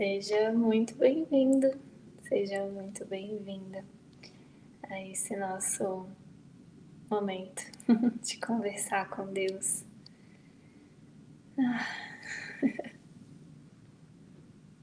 [0.00, 1.78] Seja muito bem-vindo,
[2.26, 3.84] seja muito bem-vinda
[4.88, 6.08] a esse nosso
[7.10, 7.62] momento
[8.24, 9.84] de conversar com Deus.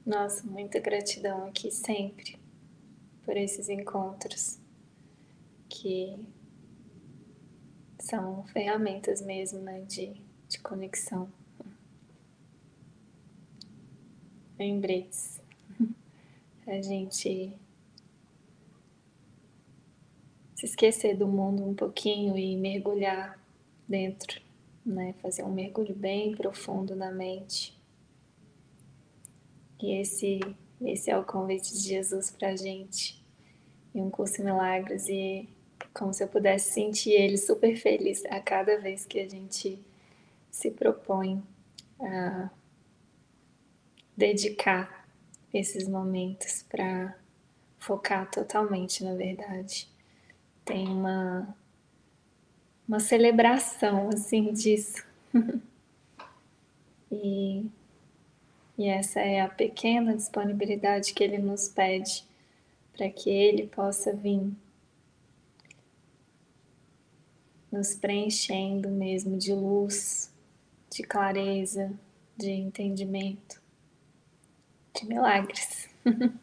[0.06, 2.38] Nossa, muita gratidão aqui sempre
[3.24, 4.60] por esses encontros
[5.68, 6.16] que
[7.98, 10.12] são ferramentas mesmo né, de,
[10.48, 11.28] de conexão.
[14.58, 15.40] Lembretes.
[16.66, 17.52] A gente
[20.54, 23.38] se esquecer do mundo um pouquinho e mergulhar
[23.88, 24.40] dentro,
[24.84, 25.14] né?
[25.22, 27.78] Fazer um mergulho bem profundo na mente.
[29.80, 30.40] E esse,
[30.80, 33.22] esse é o convite de Jesus para gente.
[33.94, 35.48] E um curso em milagres e
[35.94, 39.78] como se eu pudesse sentir ele super feliz a cada vez que a gente
[40.50, 41.40] se propõe
[42.00, 42.50] a
[44.18, 45.08] dedicar
[45.54, 47.16] esses momentos para
[47.78, 49.88] focar totalmente na verdade
[50.64, 51.56] tem uma,
[52.86, 55.02] uma celebração assim disso.
[57.10, 57.64] e,
[58.76, 62.26] e essa é a pequena disponibilidade que ele nos pede
[62.92, 64.50] para que ele possa vir
[67.70, 70.34] nos preenchendo mesmo de luz,
[70.90, 71.92] de clareza,
[72.36, 73.60] de entendimento,
[74.98, 75.88] de milagres.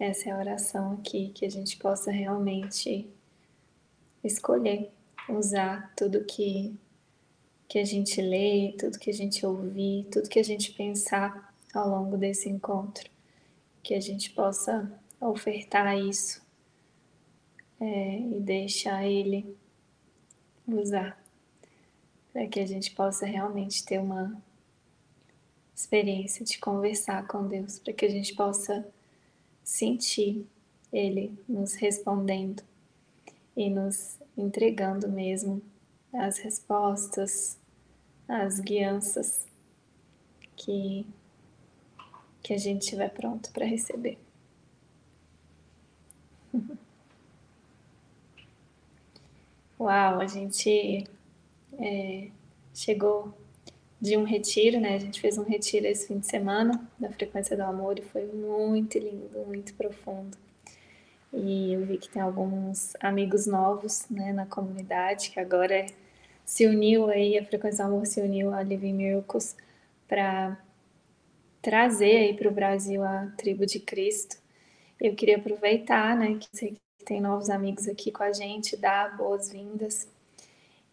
[0.00, 3.06] Essa é a oração aqui, que a gente possa realmente
[4.22, 4.90] escolher
[5.28, 6.74] usar tudo que,
[7.68, 11.88] que a gente lê, tudo que a gente ouvir, tudo que a gente pensar ao
[11.88, 13.10] longo desse encontro,
[13.82, 14.90] que a gente possa
[15.20, 16.40] ofertar isso
[17.80, 19.56] é, e deixar Ele
[20.66, 21.20] usar,
[22.32, 24.40] para que a gente possa realmente ter uma
[25.78, 28.84] experiência de conversar com Deus, para que a gente possa
[29.62, 30.44] sentir
[30.92, 32.64] Ele nos respondendo
[33.56, 35.62] e nos entregando mesmo
[36.12, 37.56] as respostas,
[38.26, 39.46] as guianças
[40.56, 41.06] que,
[42.42, 44.18] que a gente estiver pronto para receber.
[49.78, 51.08] Uau, a gente
[51.78, 52.30] é,
[52.74, 53.32] chegou
[54.00, 54.94] de um retiro, né?
[54.94, 58.26] A gente fez um retiro esse fim de semana da Frequência do Amor e foi
[58.26, 60.36] muito lindo, muito profundo.
[61.32, 65.84] E eu vi que tem alguns amigos novos né, na comunidade, que agora
[66.44, 69.56] se uniu aí, a Frequência do Amor se uniu a Living Miracles
[70.06, 70.58] para
[71.60, 74.38] trazer aí para o Brasil a tribo de Cristo.
[75.00, 79.16] Eu queria aproveitar, né, que sei que tem novos amigos aqui com a gente, dar
[79.16, 80.08] boas-vindas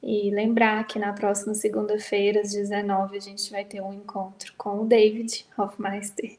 [0.02, 4.82] e lembrar que na próxima segunda-feira, às 19 a gente vai ter um encontro com
[4.82, 6.38] o David Hofmeister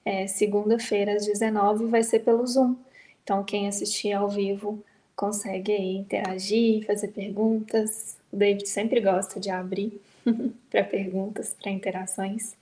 [0.04, 2.76] É, Segunda-feira às 19 vai ser pelo Zoom.
[3.22, 4.82] Então quem assistir ao vivo
[5.20, 8.16] consegue interagir, fazer perguntas.
[8.32, 10.00] O David sempre gosta de abrir
[10.70, 12.54] para perguntas, para interações.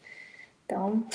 [0.67, 1.07] Então,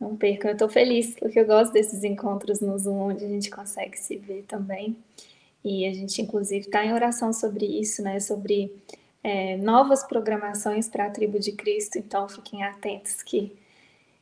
[0.00, 3.50] não percam, eu estou feliz, porque eu gosto desses encontros no Zoom, onde a gente
[3.50, 4.96] consegue se ver também.
[5.64, 8.20] E a gente, inclusive, está em oração sobre isso, né?
[8.20, 8.72] Sobre
[9.24, 11.98] é, novas programações para a tribo de Cristo.
[11.98, 13.52] Então, fiquem atentos que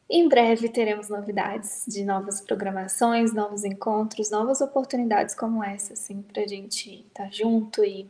[0.09, 6.43] em breve teremos novidades de novas programações, novos encontros, novas oportunidades como essa, assim, para
[6.43, 8.09] a gente estar tá junto e,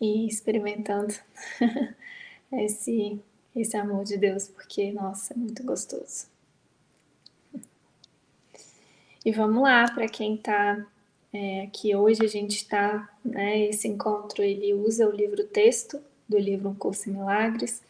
[0.00, 1.14] e experimentando
[2.52, 3.20] esse
[3.56, 6.26] esse amor de Deus, porque, nossa, é muito gostoso.
[9.24, 10.86] E vamos lá, para quem está
[11.32, 16.38] é, aqui hoje, a gente está, né, esse encontro, ele usa o livro texto do
[16.38, 17.82] livro Um Curso em Milagres,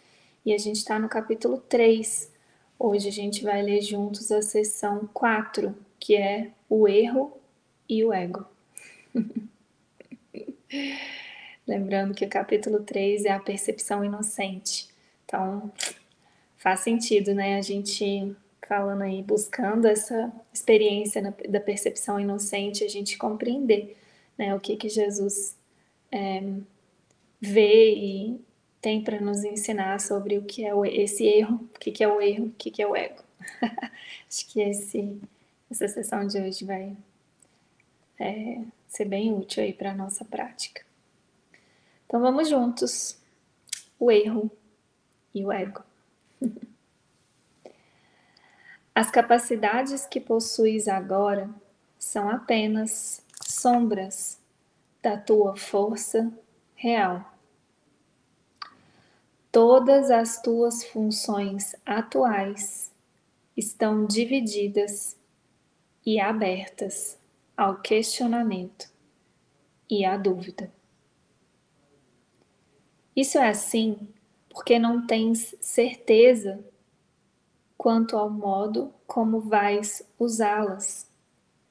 [0.44, 2.30] e a gente está no capítulo 3.
[2.78, 7.36] Hoje a gente vai ler juntos a sessão 4, que é o erro
[7.88, 8.46] e o ego.
[11.66, 14.88] Lembrando que o capítulo 3 é a percepção inocente.
[15.24, 15.72] Então,
[16.58, 17.56] faz sentido, né?
[17.56, 18.36] A gente
[18.68, 23.96] falando aí, buscando essa experiência na, da percepção inocente, a gente compreender
[24.36, 25.56] né, o que, que Jesus
[26.10, 26.42] é,
[27.40, 28.40] vê e
[28.80, 32.46] tem para nos ensinar sobre o que é esse erro, o que, é o erro,
[32.46, 33.22] o que, que é o ego.
[34.28, 35.20] Acho que esse,
[35.70, 36.96] essa sessão de hoje vai
[38.18, 40.84] é, ser bem útil aí para a nossa prática.
[42.06, 43.18] Então vamos juntos.
[43.98, 44.50] O erro
[45.34, 45.82] e o ego.
[48.94, 51.50] As capacidades que possuis agora
[51.98, 54.38] são apenas sombras
[55.02, 56.32] da tua força
[56.74, 57.35] real.
[59.56, 62.92] Todas as tuas funções atuais
[63.56, 65.16] estão divididas
[66.04, 67.18] e abertas
[67.56, 68.92] ao questionamento
[69.88, 70.70] e à dúvida.
[73.16, 74.10] Isso é assim
[74.50, 76.62] porque não tens certeza
[77.78, 81.10] quanto ao modo como vais usá-las,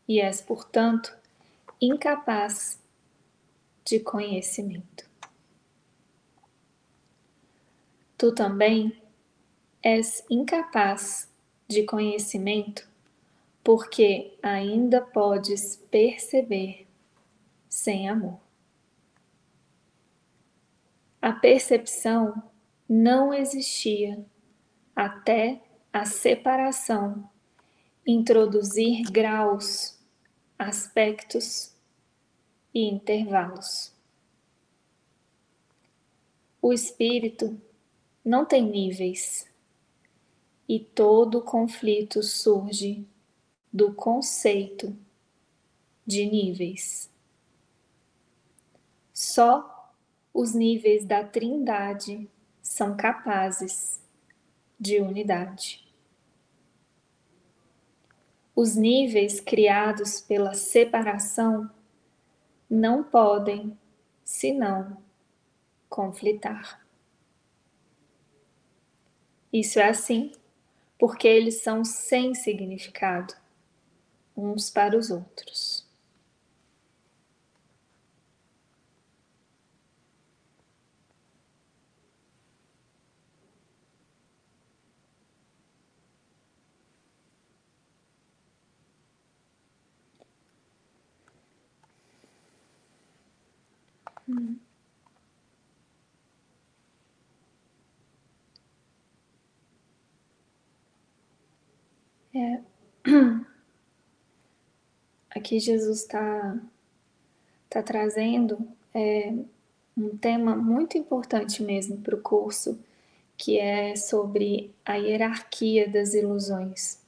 [0.08, 1.16] e és, portanto,
[1.80, 2.82] incapaz
[3.86, 5.08] de conhecimento.
[8.18, 9.02] Tu também
[9.84, 11.30] és incapaz
[11.68, 12.88] de conhecimento
[13.64, 16.88] porque ainda podes perceber
[17.68, 18.40] sem amor.
[21.20, 22.44] A percepção
[22.88, 24.24] não existia
[24.96, 25.62] até
[25.92, 27.28] a separação,
[28.06, 30.00] introduzir graus,
[30.58, 31.76] aspectos
[32.74, 33.92] e intervalos.
[36.62, 37.60] O espírito
[38.26, 39.48] não tem níveis
[40.68, 43.08] e todo conflito surge
[43.72, 44.98] do conceito
[46.04, 47.12] de níveis.
[49.14, 49.94] Só
[50.34, 52.28] os níveis da Trindade
[52.64, 54.02] são capazes
[54.80, 55.86] de unidade.
[58.56, 61.70] Os níveis criados pela separação
[62.68, 63.78] não podem,
[64.24, 64.98] senão,
[65.88, 66.85] conflitar.
[69.58, 70.34] Isso é assim
[71.00, 73.34] porque eles são sem significado
[74.38, 75.86] uns para os outros.
[94.28, 94.60] Hum.
[102.36, 102.60] É.
[105.30, 106.60] Aqui Jesus está
[107.70, 109.34] tá trazendo é,
[109.98, 112.78] um tema muito importante mesmo para o curso,
[113.38, 117.04] que é sobre a hierarquia das ilusões.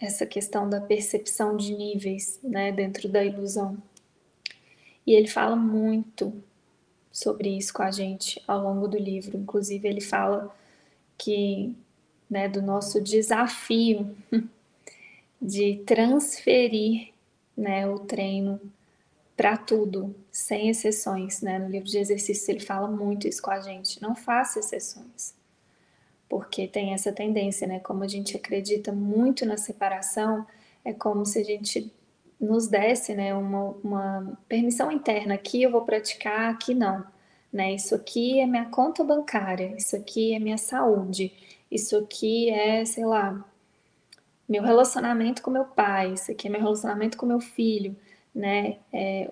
[0.00, 3.76] Essa questão da percepção de níveis né, dentro da ilusão.
[5.06, 6.32] E ele fala muito
[7.12, 9.36] sobre isso com a gente ao longo do livro.
[9.36, 10.54] Inclusive, ele fala
[11.16, 11.76] que
[12.34, 14.12] né, do nosso desafio
[15.40, 17.12] de transferir
[17.56, 18.60] né, o treino
[19.36, 21.40] para tudo, sem exceções.
[21.42, 21.60] Né?
[21.60, 24.02] No livro de exercícios ele fala muito isso com a gente.
[24.02, 25.32] Não faça exceções.
[26.28, 27.78] Porque tem essa tendência, né?
[27.78, 30.44] Como a gente acredita muito na separação,
[30.84, 31.92] é como se a gente
[32.40, 37.04] nos desse né, uma, uma permissão interna, aqui eu vou praticar, aqui não.
[37.52, 37.74] Né?
[37.74, 41.32] Isso aqui é minha conta bancária, isso aqui é minha saúde,
[41.74, 43.44] isso aqui é, sei lá,
[44.48, 47.96] meu relacionamento com meu pai, isso aqui é meu relacionamento com meu filho,
[48.32, 48.78] né?
[48.92, 49.28] É,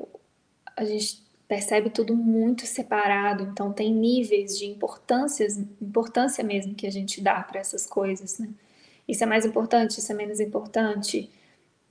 [0.76, 6.90] a gente percebe tudo muito separado, então tem níveis de importâncias, importância mesmo que a
[6.90, 8.48] gente dá para essas coisas, né?
[9.06, 11.30] Isso é mais importante, isso é menos importante,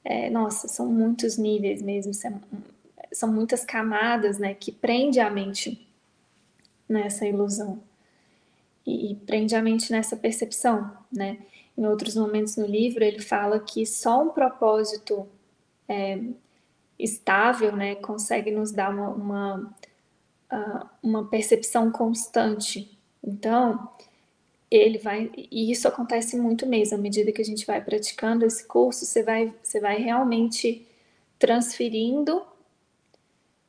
[0.04, 2.12] é, nossa, são muitos níveis mesmo,
[3.14, 5.88] são muitas camadas, né, que prende a mente
[6.90, 7.82] nessa ilusão
[8.86, 11.40] e, e prende a mente nessa percepção, né?
[11.78, 15.28] Em outros momentos no livro ele fala que só um propósito
[15.88, 16.20] é,
[17.00, 19.76] estável, né, consegue nos dar uma, uma,
[21.02, 22.98] uma percepção constante.
[23.24, 23.90] Então,
[24.70, 28.66] ele vai e isso acontece muito mesmo à medida que a gente vai praticando esse
[28.66, 30.88] curso você vai você vai realmente
[31.38, 32.42] transferindo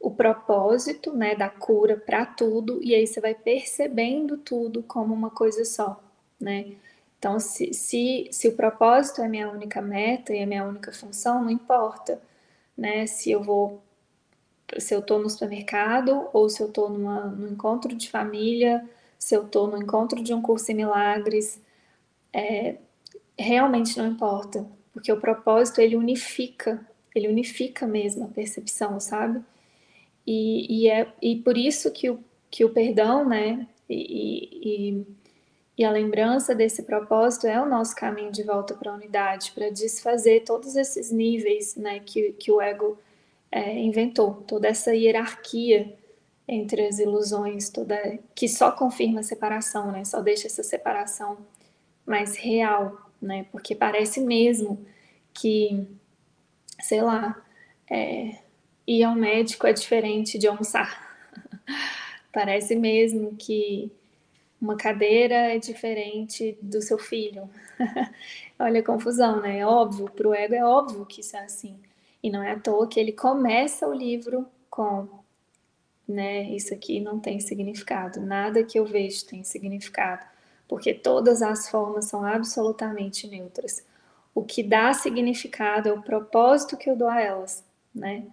[0.03, 5.31] o propósito né da cura para tudo e aí você vai percebendo tudo como uma
[5.31, 6.03] coisa só
[6.41, 6.73] né
[7.19, 11.43] então se, se, se o propósito é minha única meta e a minha única função
[11.43, 12.21] não importa
[12.77, 13.83] né se eu vou
[14.79, 18.83] se eu estou no supermercado ou se eu estou num encontro de família
[19.23, 21.63] se eu estou no encontro de um curso em milagres,
[22.33, 22.75] é,
[23.39, 29.41] realmente não importa, porque o propósito ele unifica, ele unifica mesmo a percepção, sabe?
[30.27, 35.07] E, e é e por isso que o, que o perdão, né, e, e,
[35.79, 39.71] e a lembrança desse propósito é o nosso caminho de volta para a unidade, para
[39.71, 42.99] desfazer todos esses níveis, né, que, que o ego
[43.51, 45.95] é, inventou, toda essa hierarquia
[46.49, 50.05] entre as ilusões, toda que só confirma a separação, né?
[50.05, 51.39] Só deixa essa separação
[52.05, 53.47] mais real, né?
[53.53, 54.85] Porque parece mesmo
[55.33, 55.87] que,
[56.81, 57.41] sei lá,
[57.89, 58.39] é,
[58.87, 61.17] ir ao médico é diferente de almoçar.
[62.33, 63.91] parece mesmo que
[64.61, 67.49] uma cadeira é diferente do seu filho.
[68.59, 69.59] Olha a confusão, né?
[69.59, 71.79] É óbvio, para o ego é óbvio que isso é assim.
[72.23, 75.09] E não é à toa que ele começa o livro com
[76.07, 76.43] né?
[76.51, 80.25] Isso aqui não tem significado, nada que eu vejo tem significado,
[80.69, 83.85] porque todas as formas são absolutamente neutras.
[84.35, 88.27] O que dá significado é o propósito que eu dou a elas, né?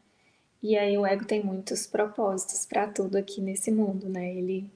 [0.61, 4.33] E aí o ego tem muitos propósitos para tudo aqui nesse mundo, né?
[4.33, 4.69] Ele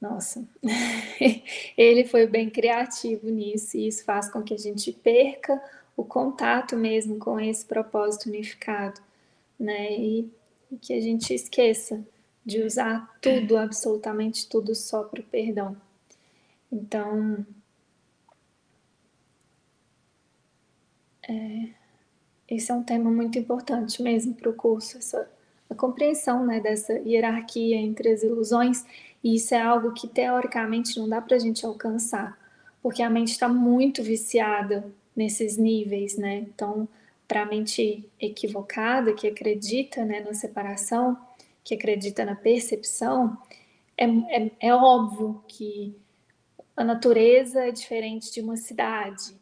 [0.00, 0.42] nossa,
[1.76, 5.62] ele foi bem criativo nisso e isso faz com que a gente perca
[5.94, 9.00] o contato mesmo com esse propósito unificado,
[9.58, 9.92] né?
[9.92, 10.30] E
[10.80, 12.02] que a gente esqueça
[12.44, 15.76] de usar tudo, absolutamente tudo, só para o perdão.
[16.72, 17.44] Então,
[21.28, 21.68] é,
[22.50, 25.30] esse é um tema muito importante mesmo para o curso, essa,
[25.70, 28.84] a compreensão né, dessa hierarquia entre as ilusões,
[29.22, 32.36] e isso é algo que teoricamente não dá para a gente alcançar,
[32.82, 36.36] porque a mente está muito viciada nesses níveis, né?
[36.38, 36.88] Então,
[37.28, 41.16] para a mente equivocada, que acredita né, na separação,
[41.62, 43.36] que acredita na percepção,
[43.96, 45.94] é, é, é óbvio que
[46.76, 49.36] a natureza é diferente de uma cidade,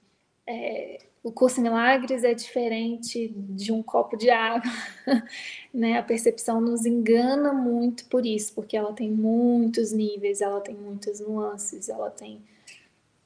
[0.47, 4.71] é, o curso milagres é diferente de um copo de água,
[5.73, 5.99] né?
[5.99, 11.21] A percepção nos engana muito por isso, porque ela tem muitos níveis, ela tem muitas
[11.21, 12.41] nuances, ela tem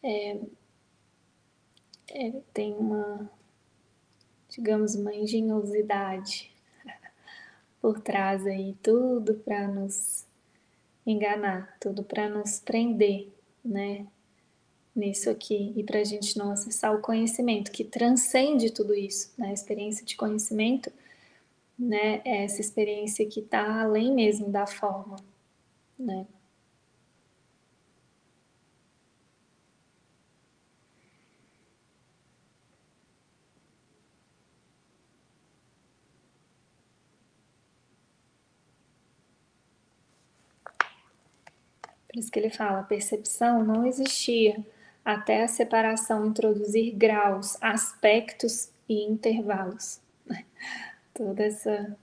[0.03, 0.39] é,
[2.11, 3.31] é, tem uma
[4.53, 6.51] digamos, uma engenhosidade
[7.81, 10.27] por trás aí, tudo para nos
[11.07, 13.29] enganar, tudo para nos prender,
[13.65, 14.07] né?
[14.95, 19.49] Nisso aqui, e para a gente não acessar o conhecimento que transcende tudo isso, né?
[19.49, 20.93] A experiência de conhecimento,
[21.79, 22.21] né?
[22.25, 25.17] É essa experiência que está além mesmo da forma,
[25.99, 26.27] né?
[42.09, 44.63] Por isso que ele fala, a percepção não existia
[45.05, 50.01] até a separação introduzir graus, aspectos e intervalos.
[51.15, 51.97] Toda essa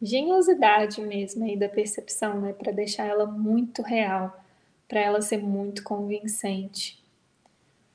[0.00, 4.44] geniosidade mesmo aí da percepção, né, para deixar ela muito real,
[4.86, 7.02] para ela ser muito convincente.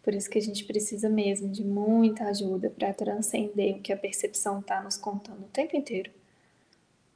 [0.04, 3.98] Por isso que a gente precisa mesmo de muita ajuda para transcender o que a
[3.98, 6.12] percepção está nos contando o tempo inteiro.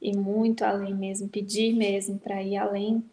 [0.00, 3.04] E muito além mesmo, pedir mesmo para ir além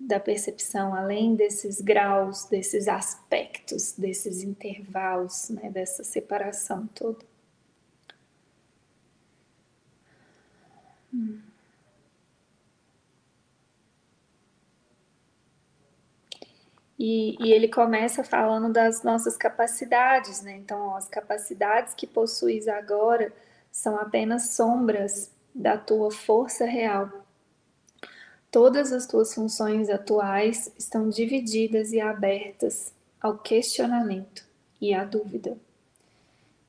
[0.00, 7.24] da percepção, além desses graus, desses aspectos, desses intervalos, né, dessa separação toda.
[11.12, 11.40] Hum.
[16.98, 20.52] E, e, ele começa falando das nossas capacidades, né?
[20.56, 23.32] Então, ó, as capacidades que possuis agora
[23.72, 27.10] são apenas sombras da tua força real.
[28.50, 34.44] Todas as tuas funções atuais estão divididas e abertas ao questionamento
[34.80, 35.56] e à dúvida.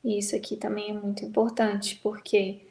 [0.03, 2.61] E isso aqui também é muito importante, porque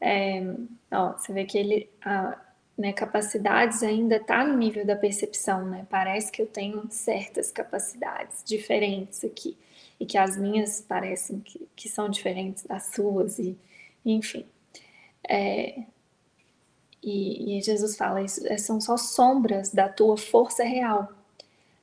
[0.00, 0.42] é,
[0.90, 2.38] ó, você vê que ele, a
[2.76, 5.86] né, capacidades ainda está no nível da percepção, né?
[5.90, 9.56] Parece que eu tenho certas capacidades diferentes aqui,
[9.98, 13.56] e que as minhas parecem que, que são diferentes das suas, e
[14.04, 14.46] enfim.
[15.28, 15.82] É,
[17.02, 21.12] e, e Jesus fala, isso é, são só sombras da tua força real.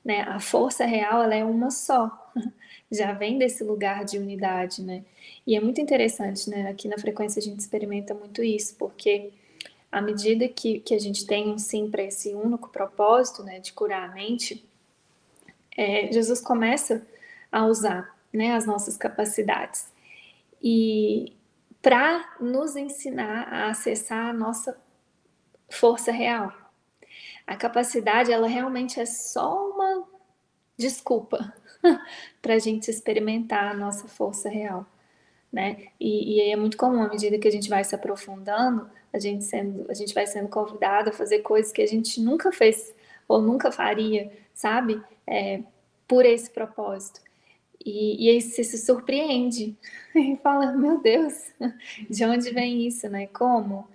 [0.03, 0.21] Né?
[0.21, 2.31] A força real ela é uma só,
[2.91, 5.03] já vem desse lugar de unidade, né?
[5.45, 6.69] E é muito interessante, né?
[6.69, 9.31] Aqui na frequência a gente experimenta muito isso, porque
[9.91, 13.73] à medida que, que a gente tem um sim para esse único propósito, né, de
[13.73, 14.63] curar a mente,
[15.75, 17.05] é, Jesus começa
[17.51, 19.87] a usar, né, as nossas capacidades
[20.61, 21.33] e
[21.81, 24.77] para nos ensinar a acessar a nossa
[25.69, 26.53] força real.
[27.45, 30.05] A capacidade, ela realmente é só uma
[30.77, 31.53] desculpa
[32.41, 34.85] para a gente experimentar a nossa força real,
[35.51, 35.87] né?
[35.99, 39.43] E, e é muito comum, à medida que a gente vai se aprofundando, a gente,
[39.43, 42.93] sendo, a gente vai sendo convidado a fazer coisas que a gente nunca fez
[43.27, 45.01] ou nunca faria, sabe?
[45.25, 45.61] É,
[46.07, 47.21] por esse propósito.
[47.83, 49.75] E, e aí você se surpreende
[50.15, 51.33] e fala, meu Deus,
[52.09, 53.27] de onde vem isso, né?
[53.27, 53.87] Como?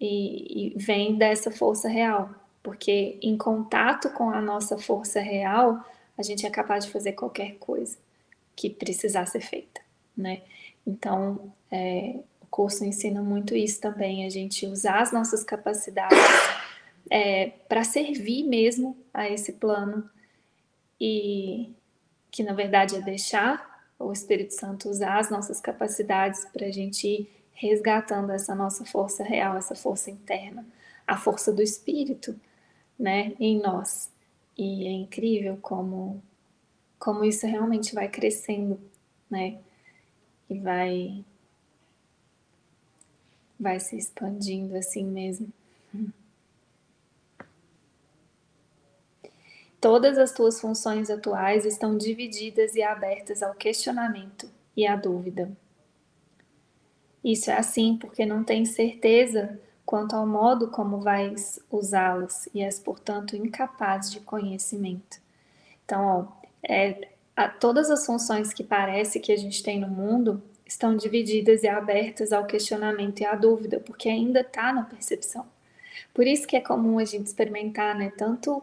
[0.00, 2.30] E, e vem dessa força real,
[2.62, 5.82] porque em contato com a nossa força real,
[6.18, 7.96] a gente é capaz de fazer qualquer coisa
[8.54, 9.80] que precisar ser feita,
[10.16, 10.42] né?
[10.86, 16.18] Então, é, o curso ensina muito isso também, a gente usar as nossas capacidades
[17.10, 20.08] é, para servir mesmo a esse plano
[21.00, 21.74] e
[22.30, 27.28] que na verdade é deixar o Espírito Santo usar as nossas capacidades para a gente
[27.56, 30.64] resgatando essa nossa força real, essa força interna,
[31.06, 32.38] a força do Espírito,
[32.98, 34.12] né, em nós.
[34.56, 36.22] E é incrível como
[36.98, 38.80] como isso realmente vai crescendo,
[39.30, 39.58] né?
[40.48, 41.24] E vai
[43.58, 45.52] vai se expandindo assim mesmo.
[49.80, 55.50] Todas as tuas funções atuais estão divididas e abertas ao questionamento e à dúvida.
[57.26, 62.78] Isso é assim porque não tens certeza quanto ao modo como vais usá-las e és,
[62.78, 65.18] portanto, incapaz de conhecimento.
[65.84, 70.40] Então, ó, é, a, todas as funções que parece que a gente tem no mundo
[70.64, 75.44] estão divididas e abertas ao questionamento e à dúvida, porque ainda está na percepção.
[76.14, 78.62] Por isso que é comum a gente experimentar, né, tanto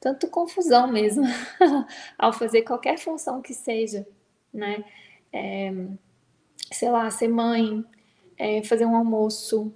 [0.00, 1.24] tanto confusão mesmo
[2.18, 4.06] ao fazer qualquer função que seja,
[4.52, 4.84] né?
[5.32, 5.72] É,
[6.72, 7.84] sei lá, ser mãe,
[8.36, 9.74] é, fazer um almoço,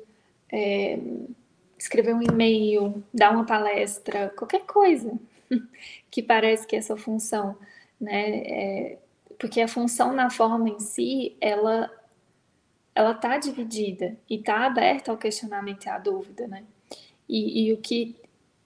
[0.53, 0.99] é,
[1.79, 5.19] escrever um e-mail, dar uma palestra, qualquer coisa
[6.11, 7.57] que parece que é essa função,
[8.01, 8.39] né?
[8.41, 8.99] É,
[9.39, 11.91] porque a função na forma em si, ela
[12.95, 16.65] ela está dividida e está aberta ao questionamento e à dúvida, né?
[17.29, 18.17] E, e, o que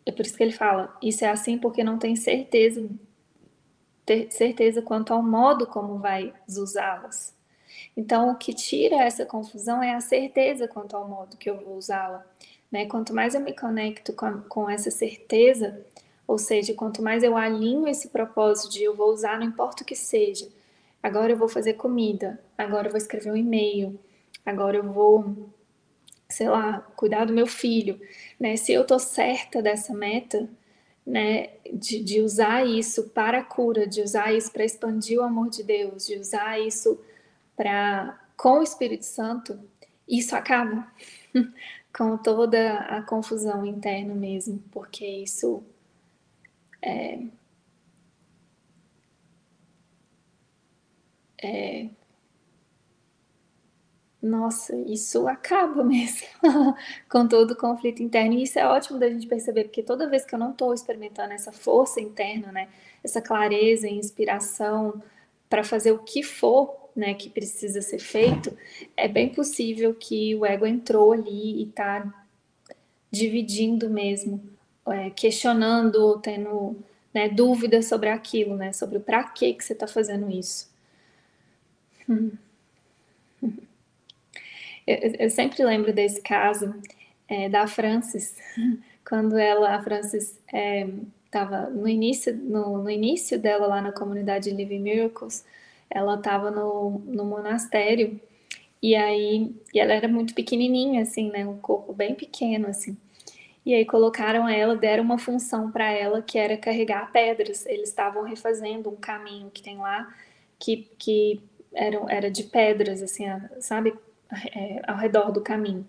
[0.06, 2.88] é por isso que ele fala, isso é assim porque não tem certeza,
[4.06, 7.34] ter certeza quanto ao modo como vai usá-las.
[7.96, 11.76] Então, o que tira essa confusão é a certeza quanto ao modo que eu vou
[11.76, 12.26] usá-la.
[12.70, 12.86] Né?
[12.86, 15.84] Quanto mais eu me conecto com, com essa certeza,
[16.26, 19.86] ou seja, quanto mais eu alinho esse propósito de eu vou usar, não importa o
[19.86, 20.48] que seja.
[21.02, 23.98] Agora eu vou fazer comida, agora eu vou escrever um e-mail,
[24.46, 25.50] agora eu vou
[26.32, 28.00] sei lá, cuidar do meu filho,
[28.40, 28.56] né?
[28.56, 30.48] Se eu tô certa dessa meta,
[31.06, 35.50] né, de, de usar isso para a cura, de usar isso para expandir o amor
[35.50, 36.98] de Deus, de usar isso
[37.56, 39.58] para com o Espírito Santo,
[40.08, 40.90] isso acaba
[41.96, 45.62] com toda a confusão interna mesmo, porque isso
[46.82, 47.20] é,
[51.42, 51.90] é
[54.22, 56.28] nossa, isso acaba mesmo
[57.08, 58.34] com todo o conflito interno.
[58.34, 61.32] E isso é ótimo da gente perceber, porque toda vez que eu não estou experimentando
[61.32, 62.68] essa força interna, né,
[63.02, 65.02] essa clareza e inspiração
[65.50, 68.56] para fazer o que for né, que precisa ser feito,
[68.96, 72.12] é bem possível que o ego entrou ali e está
[73.10, 74.42] dividindo mesmo,
[74.86, 76.76] é, questionando, tendo
[77.12, 80.70] né, dúvidas sobre aquilo, né, sobre para que, que você está fazendo isso.
[82.08, 82.32] Hum.
[84.84, 86.74] Eu, eu sempre lembro desse caso
[87.28, 88.36] é, da Francis,
[89.08, 90.36] quando ela, a Francis,
[91.24, 95.44] estava é, no início, no, no, início dela lá na comunidade Living Miracles,
[95.94, 98.20] ela estava no, no monastério
[98.82, 102.96] e aí e ela era muito pequenininha, assim, né, um corpo bem pequeno, assim.
[103.64, 107.64] E aí colocaram ela, deram uma função para ela que era carregar pedras.
[107.66, 110.12] Eles estavam refazendo um caminho que tem lá
[110.58, 111.40] que, que
[111.72, 113.24] era, era de pedras, assim,
[113.60, 113.94] sabe?
[114.54, 115.86] é, ao redor do caminho.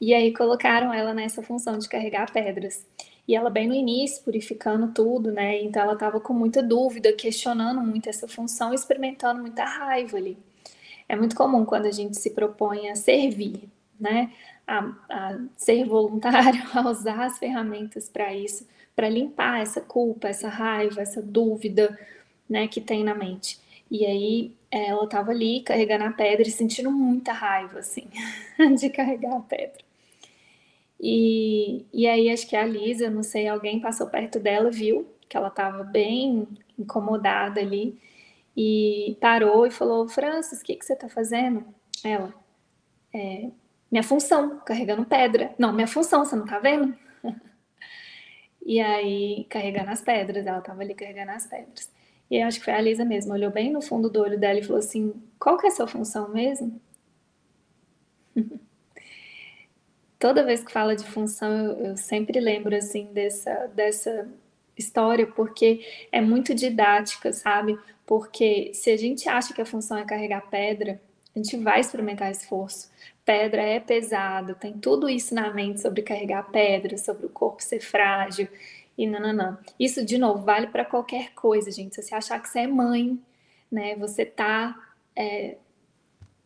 [0.00, 2.86] E aí colocaram ela nessa função de carregar pedras.
[3.32, 5.62] E ela bem no início, purificando tudo, né?
[5.62, 10.36] Então ela estava com muita dúvida, questionando muito essa função, experimentando muita raiva ali.
[11.08, 14.30] É muito comum quando a gente se propõe a servir, né?
[14.66, 20.50] A, a ser voluntário, a usar as ferramentas para isso, para limpar essa culpa, essa
[20.50, 21.98] raiva, essa dúvida,
[22.46, 23.58] né, que tem na mente.
[23.90, 28.08] E aí ela estava ali carregando a pedra e sentindo muita raiva, assim,
[28.78, 29.91] de carregar a pedra.
[31.02, 35.36] E, e aí acho que a Lisa, não sei, alguém passou perto dela, viu que
[35.36, 36.46] ela estava bem
[36.78, 37.98] incomodada ali
[38.56, 41.64] e parou e falou: Francis, o que, que você está fazendo?
[42.04, 42.32] Ela,
[43.12, 43.50] é,
[43.90, 45.54] minha função, carregando pedra.
[45.58, 46.96] Não, minha função, você não está vendo?
[48.64, 51.90] E aí, carregando as pedras, ela estava ali carregando as pedras.
[52.30, 54.62] E acho que foi a Lisa mesmo, olhou bem no fundo do olho dela e
[54.62, 56.80] falou assim: qual que é a sua função mesmo?
[60.22, 64.28] Toda vez que fala de função, eu, sempre lembro assim dessa, dessa
[64.78, 67.76] história, porque é muito didática, sabe?
[68.06, 71.02] Porque se a gente acha que a função é carregar pedra,
[71.34, 72.88] a gente vai experimentar esforço.
[73.24, 77.80] Pedra é pesado, tem tudo isso na mente sobre carregar pedra, sobre o corpo ser
[77.80, 78.46] frágil
[78.96, 79.58] e nananã.
[79.76, 81.96] Isso, de novo, vale para qualquer coisa, gente.
[81.96, 83.18] Se você achar que você é mãe,
[83.68, 84.78] né, você tá
[85.16, 85.56] é,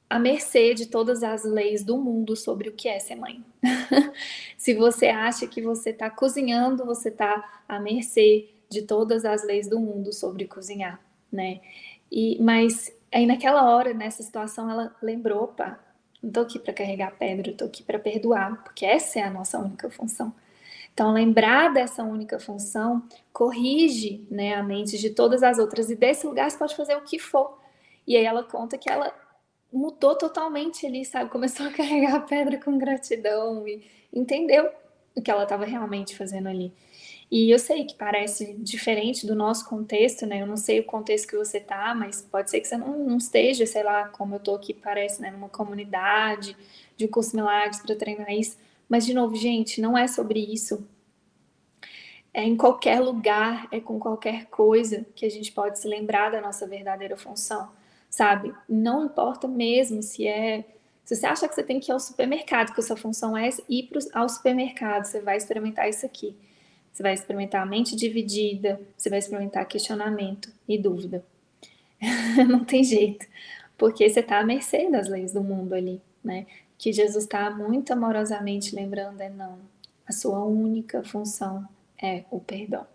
[0.08, 3.44] à mercê de todas as leis do mundo sobre o que é ser mãe.
[4.56, 9.68] Se você acha que você está cozinhando, você está à mercê de todas as leis
[9.68, 11.60] do mundo sobre cozinhar, né?
[12.10, 15.78] E, mas aí naquela hora, nessa situação, ela lembrou, opa,
[16.22, 19.58] não estou aqui para carregar pedra, estou aqui para perdoar, porque essa é a nossa
[19.58, 20.32] única função.
[20.92, 26.26] Então, lembrar dessa única função corrige né, a mente de todas as outras, e desse
[26.26, 27.58] lugar você pode fazer o que for.
[28.06, 29.12] E aí ela conta que ela
[29.72, 31.30] mudou totalmente ali, sabe?
[31.30, 34.70] Começou a carregar a pedra com gratidão e entendeu
[35.14, 36.72] o que ela estava realmente fazendo ali.
[37.30, 40.42] E eu sei que parece diferente do nosso contexto, né?
[40.42, 43.16] Eu não sei o contexto que você tá, mas pode ser que você não, não
[43.16, 45.30] esteja, sei lá, como eu tô aqui, parece, né?
[45.30, 46.56] Numa comunidade
[46.96, 48.56] de um curso milagres para treinar isso.
[48.88, 50.86] Mas, de novo, gente, não é sobre isso.
[52.32, 56.40] É em qualquer lugar, é com qualquer coisa que a gente pode se lembrar da
[56.40, 57.70] nossa verdadeira função,
[58.16, 58.50] sabe?
[58.66, 60.64] Não importa mesmo se é
[61.04, 63.48] se você acha que você tem que ir ao supermercado, que a sua função é
[63.68, 66.34] ir pro, ao supermercado, você vai experimentar isso aqui.
[66.92, 71.22] Você vai experimentar a mente dividida, você vai experimentar questionamento e dúvida.
[72.48, 73.24] Não tem jeito,
[73.78, 76.46] porque você está à mercê das leis do mundo ali, né?
[76.76, 79.58] Que Jesus está muito amorosamente lembrando é não.
[80.06, 81.68] A sua única função
[82.02, 82.86] é o perdão.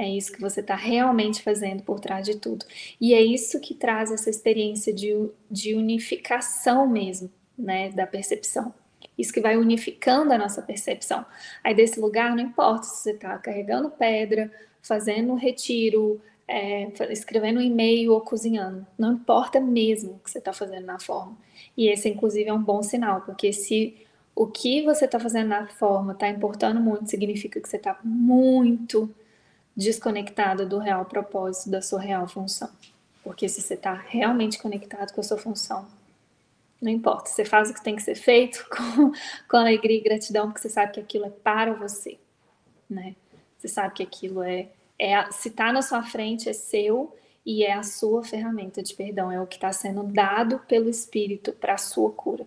[0.00, 2.64] É isso que você está realmente fazendo por trás de tudo.
[2.98, 8.72] E é isso que traz essa experiência de, de unificação mesmo, né, da percepção.
[9.18, 11.26] Isso que vai unificando a nossa percepção.
[11.62, 17.62] Aí desse lugar, não importa se você está carregando pedra, fazendo retiro, é, escrevendo um
[17.62, 18.86] e-mail ou cozinhando.
[18.96, 21.36] Não importa mesmo o que você está fazendo na forma.
[21.76, 23.98] E esse, inclusive, é um bom sinal, porque se
[24.34, 29.14] o que você está fazendo na forma está importando muito, significa que você está muito
[29.80, 32.68] desconectada do real propósito, da sua real função.
[33.24, 35.86] Porque se você está realmente conectado com a sua função,
[36.82, 39.10] não importa, você faz o que tem que ser feito com,
[39.48, 42.18] com alegria e gratidão, porque você sabe que aquilo é para você,
[42.88, 43.16] né?
[43.58, 47.72] Você sabe que aquilo é, é se está na sua frente, é seu e é
[47.72, 51.78] a sua ferramenta de perdão, é o que está sendo dado pelo Espírito para a
[51.78, 52.46] sua cura.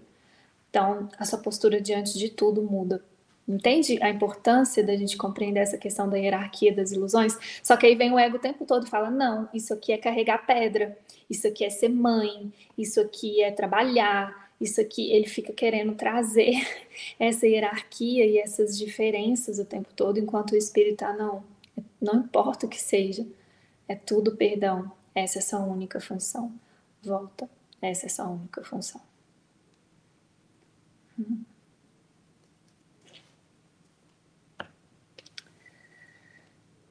[0.70, 3.04] Então, a sua postura diante de tudo muda.
[3.48, 7.38] Entende a importância da gente compreender essa questão da hierarquia das ilusões?
[7.62, 9.98] Só que aí vem o ego o tempo todo e fala: não, isso aqui é
[9.98, 10.98] carregar pedra,
[11.30, 16.54] isso aqui é ser mãe, isso aqui é trabalhar, isso aqui ele fica querendo trazer
[17.20, 21.44] essa hierarquia e essas diferenças o tempo todo, enquanto o espírito, ah, não,
[22.02, 23.28] não importa o que seja,
[23.90, 26.52] é tudo perdão, essa é a sua única função.
[27.04, 27.50] Volta,
[27.82, 29.02] essa é a sua única função.
[31.20, 31.44] Hum.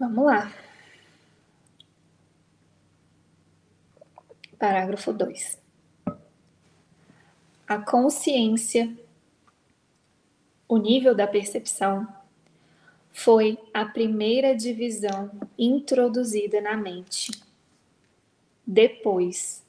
[0.03, 0.53] Vamos lá.
[4.59, 5.63] Parágrafo 2.
[7.69, 8.93] A consciência,
[10.67, 12.09] o nível da percepção,
[13.13, 17.31] foi a primeira divisão introduzida na mente
[18.67, 19.65] depois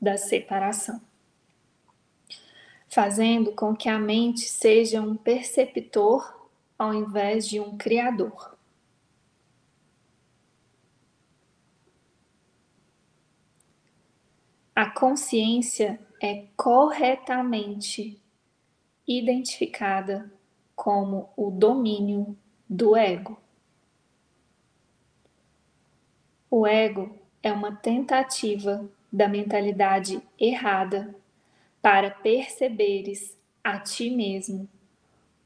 [0.00, 0.98] da separação,
[2.88, 8.56] fazendo com que a mente seja um perceptor ao invés de um criador.
[14.80, 18.22] A consciência é corretamente
[19.08, 20.32] identificada
[20.76, 22.38] como o domínio
[22.70, 23.36] do ego.
[26.48, 27.12] O ego
[27.42, 31.12] é uma tentativa da mentalidade errada
[31.82, 34.68] para perceberes a ti mesmo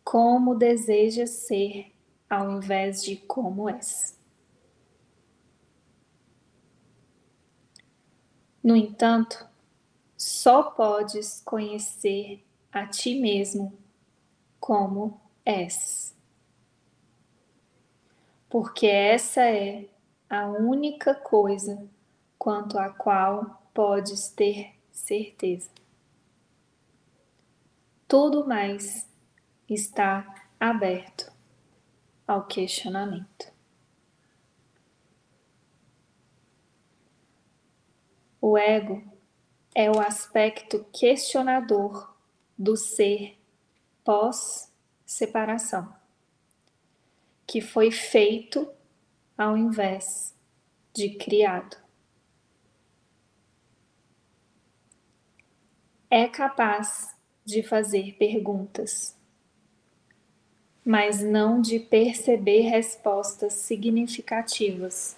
[0.05, 1.90] como desejas ser
[2.29, 4.14] ao invés de como és.
[8.62, 9.44] No entanto,
[10.16, 13.77] só podes conhecer a ti mesmo
[14.61, 16.16] como és.
[18.48, 19.88] Porque essa é
[20.31, 21.87] a única coisa
[22.38, 25.70] quanto à qual podes ter certeza.
[28.07, 29.09] Tudo mais
[29.68, 31.33] está aberto
[32.27, 33.52] ao questionamento.
[38.44, 39.00] O ego
[39.72, 42.12] é o aspecto questionador
[42.59, 43.38] do ser
[44.02, 45.94] pós-separação,
[47.46, 48.68] que foi feito
[49.38, 50.35] ao invés
[50.92, 51.76] de criado.
[56.11, 59.16] É capaz de fazer perguntas,
[60.85, 65.16] mas não de perceber respostas significativas,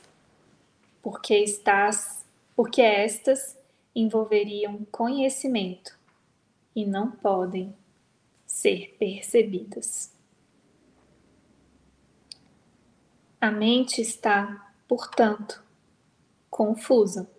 [1.03, 2.24] porque estás,
[2.55, 3.59] porque estas
[3.95, 5.99] envolveriam conhecimento
[6.75, 7.75] e não podem
[8.47, 10.13] ser percebidas.
[13.41, 15.63] A mente está, portanto,
[16.49, 17.31] confusa,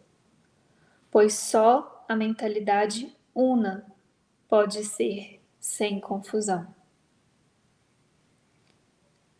[1.09, 3.85] pois só a mentalidade una
[4.47, 6.73] pode ser sem confusão.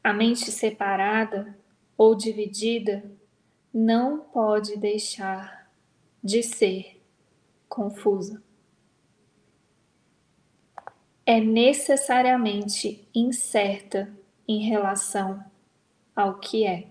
[0.04, 1.58] A mente separada
[1.98, 3.04] ou dividida
[3.74, 5.65] não pode deixar
[6.26, 7.00] de ser
[7.70, 8.42] confusa.
[11.24, 14.12] É necessariamente incerta
[14.48, 15.46] em relação
[16.16, 16.88] ao que é.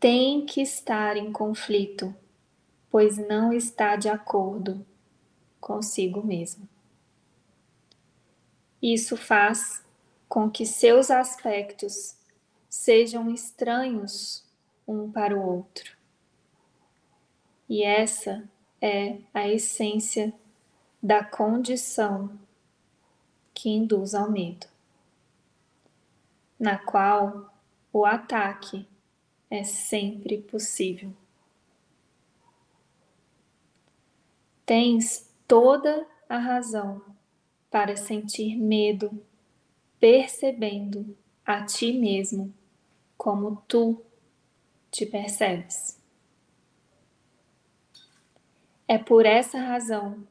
[0.00, 2.12] Tem que estar em conflito,
[2.90, 4.84] pois não está de acordo
[5.60, 6.68] consigo mesmo.
[8.82, 9.84] Isso faz
[10.28, 12.16] com que seus aspectos
[12.68, 14.44] sejam estranhos
[14.84, 15.99] um para o outro.
[17.70, 18.50] E essa
[18.82, 20.34] é a essência
[21.00, 22.36] da condição
[23.54, 24.66] que induz ao medo,
[26.58, 27.54] na qual
[27.92, 28.88] o ataque
[29.48, 31.12] é sempre possível.
[34.66, 37.00] Tens toda a razão
[37.70, 39.24] para sentir medo,
[40.00, 42.52] percebendo a ti mesmo
[43.16, 44.02] como tu
[44.90, 45.99] te percebes.
[48.90, 50.26] É por essa razão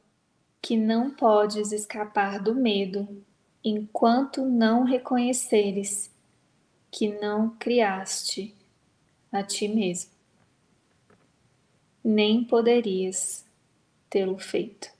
[0.60, 3.24] que não podes escapar do medo
[3.64, 6.10] enquanto não reconheceres
[6.90, 8.54] que não criaste
[9.32, 10.10] a ti mesmo.
[12.04, 13.46] Nem poderias
[14.10, 14.92] tê-lo feito.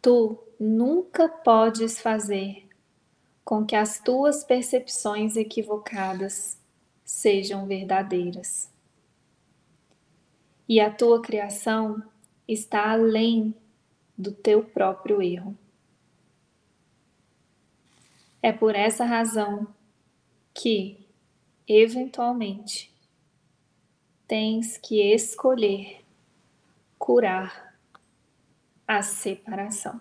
[0.00, 2.68] Tu nunca podes fazer
[3.44, 6.56] com que as tuas percepções equivocadas
[7.04, 8.72] sejam verdadeiras.
[10.68, 12.02] E a tua criação
[12.48, 13.54] está além
[14.16, 15.56] do teu próprio erro.
[18.42, 19.66] É por essa razão
[20.52, 21.06] que,
[21.66, 22.94] eventualmente,
[24.26, 26.04] tens que escolher
[26.98, 27.74] curar
[28.86, 30.00] a separação.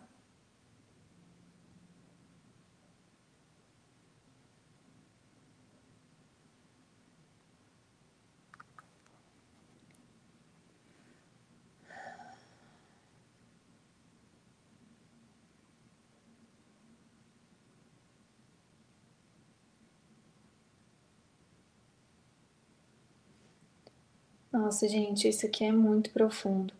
[24.54, 26.72] Nossa, gente, isso aqui é muito profundo.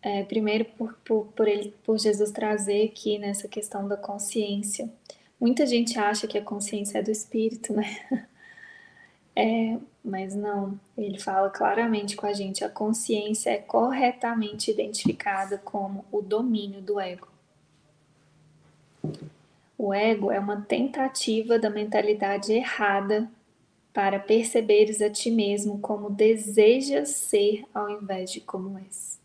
[0.00, 4.88] É, primeiro, por, por, por, ele, por Jesus trazer aqui nessa questão da consciência.
[5.40, 7.84] Muita gente acha que a consciência é do espírito, né?
[9.36, 16.04] É, mas não, ele fala claramente com a gente: a consciência é corretamente identificada como
[16.10, 17.28] o domínio do ego.
[19.78, 23.30] O ego é uma tentativa da mentalidade errada
[23.92, 29.20] para perceberes a ti mesmo como desejas ser ao invés de como és.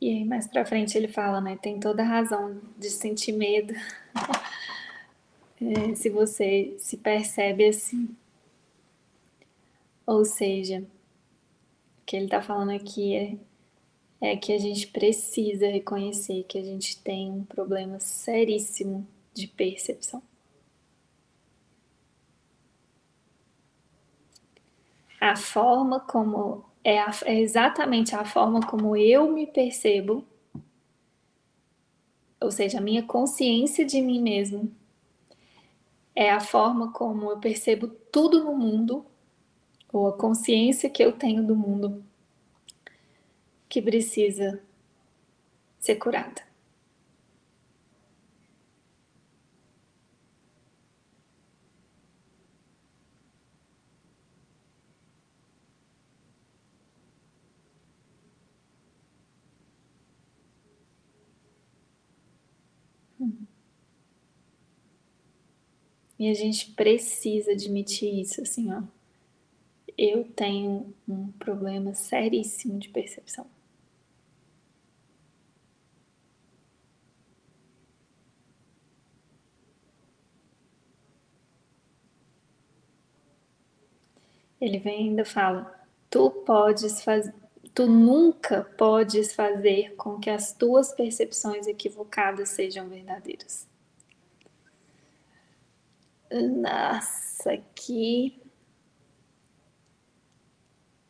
[0.00, 1.56] E aí mais para frente ele fala, né?
[1.56, 3.74] Tem toda a razão de sentir medo.
[5.60, 8.14] é, se você se percebe assim.
[10.06, 10.80] Ou seja,
[12.02, 13.38] o que ele está falando aqui é,
[14.20, 20.22] é que a gente precisa reconhecer que a gente tem um problema seríssimo de percepção.
[25.20, 30.22] A forma como é, a, é exatamente a forma como eu me percebo,
[32.38, 34.70] ou seja, a minha consciência de mim mesmo,
[36.14, 39.04] é a forma como eu percebo tudo no mundo,
[39.94, 42.02] ou a consciência que eu tenho do mundo
[43.68, 44.60] que precisa
[45.78, 46.42] ser curada.
[63.18, 63.46] Uhum.
[66.18, 68.82] E a gente precisa admitir isso, assim, ó.
[69.96, 73.46] Eu tenho um problema seríssimo de percepção.
[84.60, 85.72] Ele vem ainda fala:
[86.10, 87.34] Tu podes fazer,
[87.74, 93.68] tu nunca podes fazer com que as tuas percepções equivocadas sejam verdadeiras.
[96.30, 98.43] Nossa, aqui.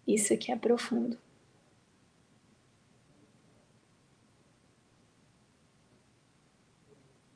[0.06, 1.18] Isso aqui é profundo.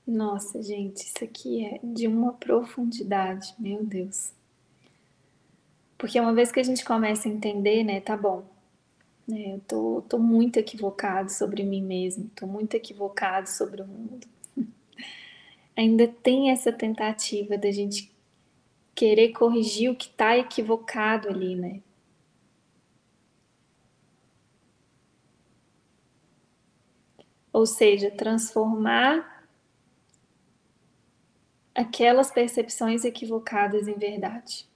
[0.06, 4.32] Nossa, gente, isso aqui é de uma profundidade, meu Deus.
[5.98, 8.44] Porque uma vez que a gente começa a entender, né, tá bom,
[9.26, 14.26] né, eu tô, tô muito equivocado sobre mim mesmo, tô muito equivocado sobre o mundo.
[15.76, 18.10] Ainda tem essa tentativa da gente
[18.94, 21.82] querer corrigir o que tá equivocado ali, né?
[27.58, 29.44] Ou seja, transformar
[31.74, 34.68] aquelas percepções equivocadas em verdade.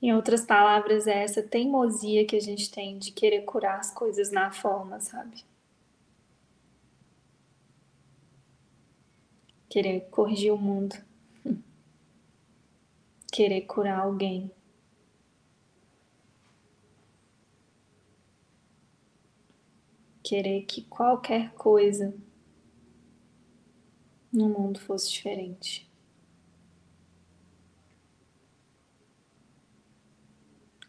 [0.00, 4.30] Em outras palavras, é essa teimosia que a gente tem de querer curar as coisas
[4.30, 5.44] na forma, sabe?
[9.68, 10.94] Querer corrigir o mundo.
[13.32, 14.52] Querer curar alguém.
[20.22, 22.14] Querer que qualquer coisa
[24.32, 25.88] no mundo fosse diferente.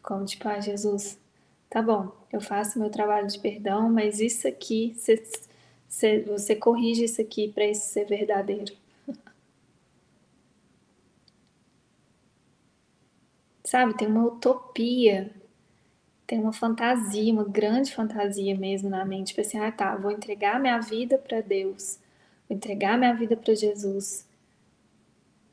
[0.02, 1.18] Como tipo, ah, Jesus,
[1.70, 5.22] tá bom, eu faço meu trabalho de perdão, mas isso aqui, você,
[5.88, 8.74] você, você corrige isso aqui para isso ser verdadeiro.
[13.64, 15.34] Sabe, tem uma utopia,
[16.26, 20.60] tem uma fantasia, uma grande fantasia mesmo na mente, tipo assim, ah tá, vou entregar
[20.60, 21.98] minha vida para Deus,
[22.48, 24.26] vou entregar minha vida para Jesus,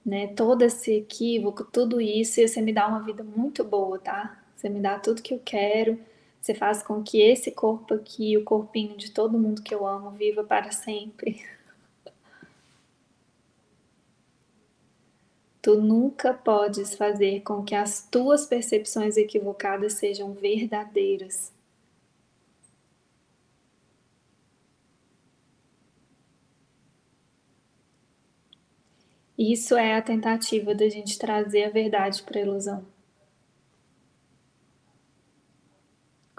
[0.06, 0.28] né?
[0.28, 4.42] Todo esse equívoco, tudo isso, e você me dá uma vida muito boa, tá?
[4.56, 6.00] Você me dá tudo que eu quero.
[6.40, 10.12] Você faz com que esse corpo aqui, o corpinho de todo mundo que eu amo,
[10.12, 11.42] viva para sempre.
[15.62, 21.52] Tu nunca podes fazer com que as tuas percepções equivocadas sejam verdadeiras.
[29.38, 32.86] Isso é a tentativa da gente trazer a verdade para a ilusão.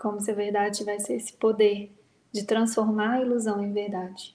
[0.03, 1.89] como se a verdade tivesse esse poder
[2.33, 4.35] de transformar a ilusão em verdade.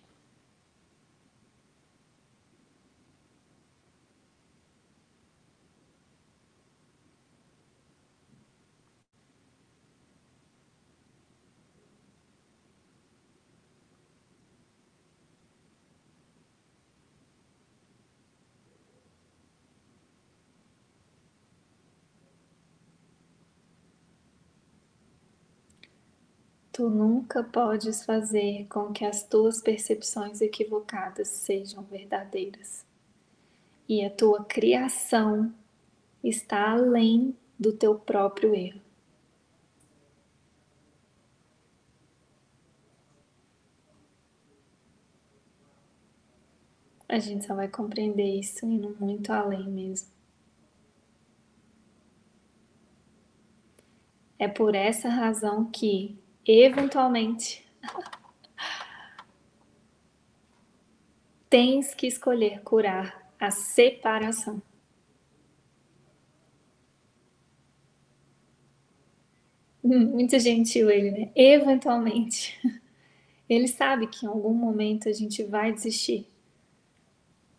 [26.78, 32.86] Tu nunca podes fazer com que as tuas percepções equivocadas sejam verdadeiras.
[33.90, 35.52] E a tua criação
[36.24, 38.80] está além do teu próprio erro.
[47.10, 50.10] A gente só vai compreender isso indo muito além mesmo.
[54.38, 57.68] É por essa razão que eventualmente
[61.50, 64.62] tens que escolher curar a separação.
[69.84, 71.32] Muito gentil ele, né?
[71.36, 72.60] Eventualmente.
[73.50, 76.30] Ele sabe que em algum momento a gente vai desistir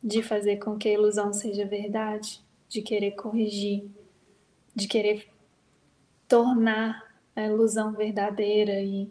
[0.05, 3.91] de fazer com que a ilusão seja verdade, de querer corrigir,
[4.75, 5.27] de querer
[6.29, 7.08] tornar
[7.39, 9.11] a ilusão verdadeira e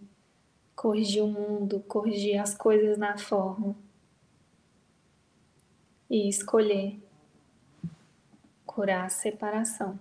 [0.76, 3.76] corrigir o mundo, corrigir as coisas na forma
[6.10, 7.00] e escolher
[8.66, 10.00] curar a separação.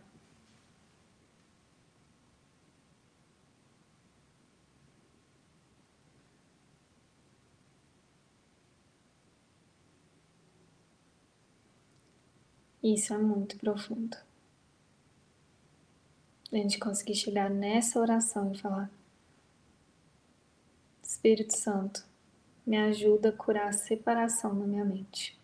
[12.82, 14.25] Isso é muito profundo
[16.52, 18.90] a gente conseguir chegar nessa oração e falar:
[21.02, 22.04] Espírito Santo,
[22.66, 25.35] me ajuda a curar a separação na minha mente.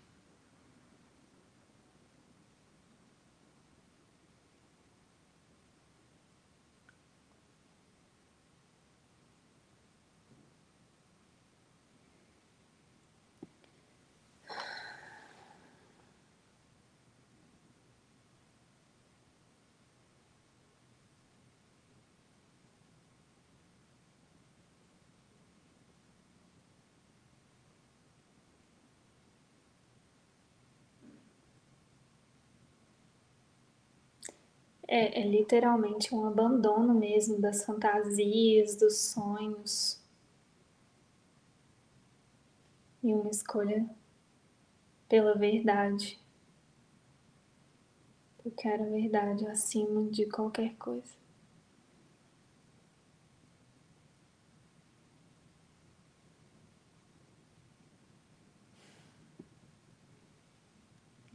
[34.92, 39.98] É, é literalmente um abandono mesmo das fantasias, dos sonhos.
[43.02, 43.84] E uma escolha
[45.08, 46.18] pela verdade.
[48.44, 51.14] Eu quero a verdade acima de qualquer coisa.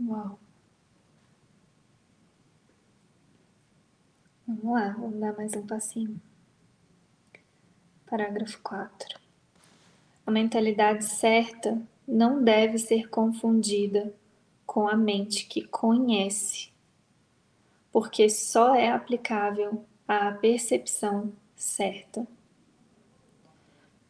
[0.07, 0.39] Uau.
[4.47, 6.21] Vamos lá, vamos dar mais um passinho.
[8.09, 9.19] Parágrafo 4.
[10.25, 11.77] A mentalidade certa
[12.07, 14.13] não deve ser confundida
[14.65, 16.71] com a mente que conhece,
[17.91, 22.25] porque só é aplicável à percepção certa.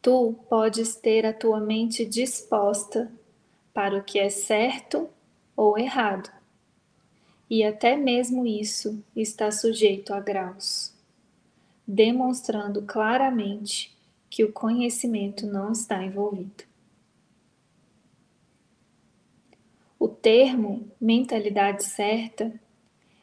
[0.03, 3.11] Tu podes ter a tua mente disposta
[3.73, 5.09] para o que é certo
[5.55, 6.29] ou errado,
[7.49, 10.93] e até mesmo isso está sujeito a graus,
[11.87, 13.95] demonstrando claramente
[14.29, 16.65] que o conhecimento não está envolvido.
[19.99, 22.53] O termo mentalidade certa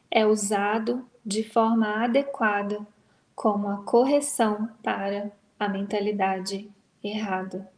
[0.09, 2.85] é usado de forma adequada
[3.35, 6.69] como a correção para a mentalidade
[7.03, 7.71] errada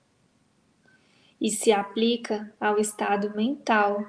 [1.39, 4.03] e se aplica ao estado mental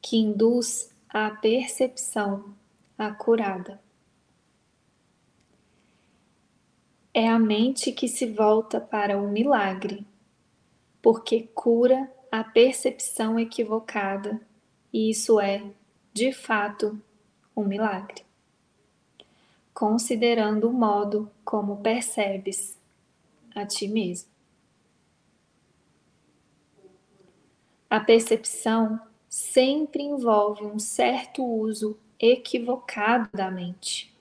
[0.00, 2.54] que induz a percepção
[2.98, 3.80] acurada.
[7.14, 10.06] É a mente que se volta para o milagre,
[11.00, 14.40] porque cura a percepção equivocada,
[14.92, 15.64] e isso é,
[16.12, 17.00] de fato,
[17.56, 18.22] um milagre.
[19.72, 22.78] Considerando o modo como percebes
[23.54, 24.28] a ti mesmo.
[27.88, 34.14] A percepção sempre envolve um certo uso equivocado da mente,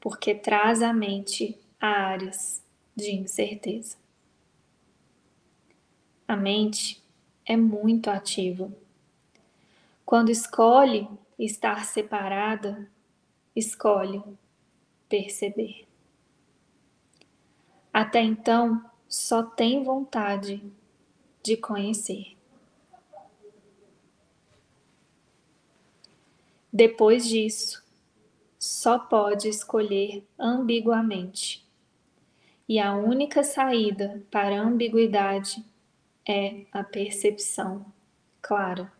[0.00, 2.62] porque traz à mente áreas
[2.94, 3.96] de incerteza.
[6.26, 7.02] A mente
[7.44, 8.70] é muito ativa.
[10.04, 11.08] Quando escolhe
[11.38, 12.90] estar separada,
[13.54, 14.22] escolhe
[15.08, 15.86] perceber.
[17.92, 20.62] Até então, só tem vontade
[21.42, 22.35] de conhecer.
[26.76, 27.82] Depois disso,
[28.58, 31.66] só pode escolher ambiguamente.
[32.68, 35.64] E a única saída para a ambiguidade
[36.28, 37.86] é a percepção
[38.42, 38.92] clara.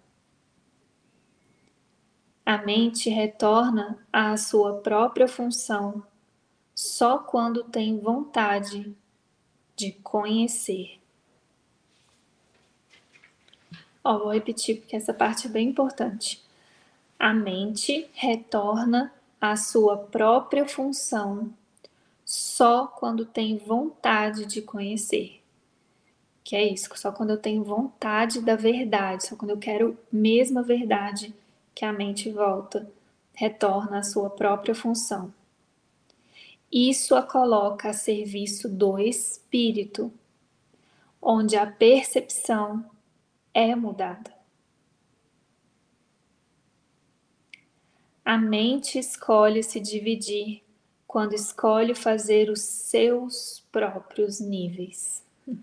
[2.46, 6.02] A mente retorna à sua própria função
[6.74, 8.96] só quando tem vontade
[9.76, 10.98] de conhecer.
[14.02, 16.45] Ó, vou repetir porque essa parte é bem importante
[17.18, 21.52] a mente retorna à sua própria função
[22.24, 25.40] só quando tem vontade de conhecer.
[26.42, 30.58] Que é isso, só quando eu tenho vontade da verdade, só quando eu quero mesmo
[30.58, 31.34] a verdade
[31.74, 32.90] que a mente volta,
[33.34, 35.32] retorna à sua própria função.
[36.70, 40.12] Isso a coloca a serviço do espírito,
[41.22, 42.84] onde a percepção
[43.54, 44.36] é mudada.
[48.26, 50.64] A mente escolhe se dividir
[51.06, 55.24] quando escolhe fazer os seus próprios níveis.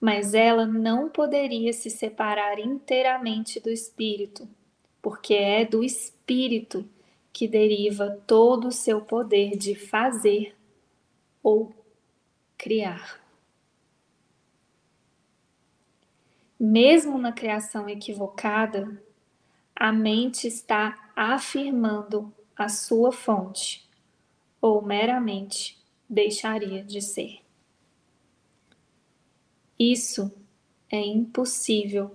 [0.00, 4.48] Mas ela não poderia se separar inteiramente do espírito,
[5.02, 6.88] porque é do espírito
[7.30, 10.56] que deriva todo o seu poder de fazer
[11.42, 11.74] ou
[12.56, 13.20] criar.
[16.58, 18.98] Mesmo na criação equivocada,
[19.80, 23.88] a mente está afirmando a sua fonte,
[24.60, 27.40] ou meramente deixaria de ser.
[29.78, 30.30] Isso
[30.90, 32.14] é impossível,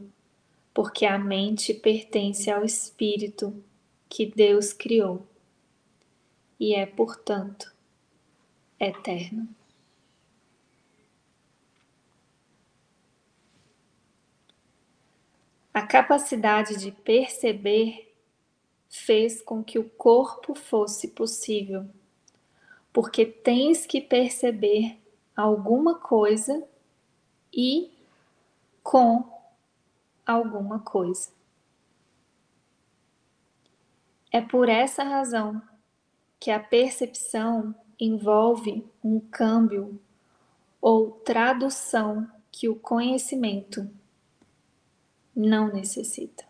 [0.75, 3.63] porque a mente pertence ao espírito
[4.07, 5.25] que Deus criou
[6.59, 7.73] e é, portanto,
[8.79, 9.49] eterno.
[15.75, 18.09] A capacidade de perceber
[18.87, 21.85] fez com que o corpo fosse possível,
[22.93, 24.97] porque tens que perceber
[25.35, 26.65] alguma coisa
[27.51, 27.91] e
[28.81, 29.29] com
[30.25, 31.29] alguma coisa.
[34.31, 35.61] É por essa razão
[36.39, 39.99] que a percepção envolve um câmbio
[40.79, 43.89] ou tradução que o conhecimento
[45.35, 46.45] não necessita.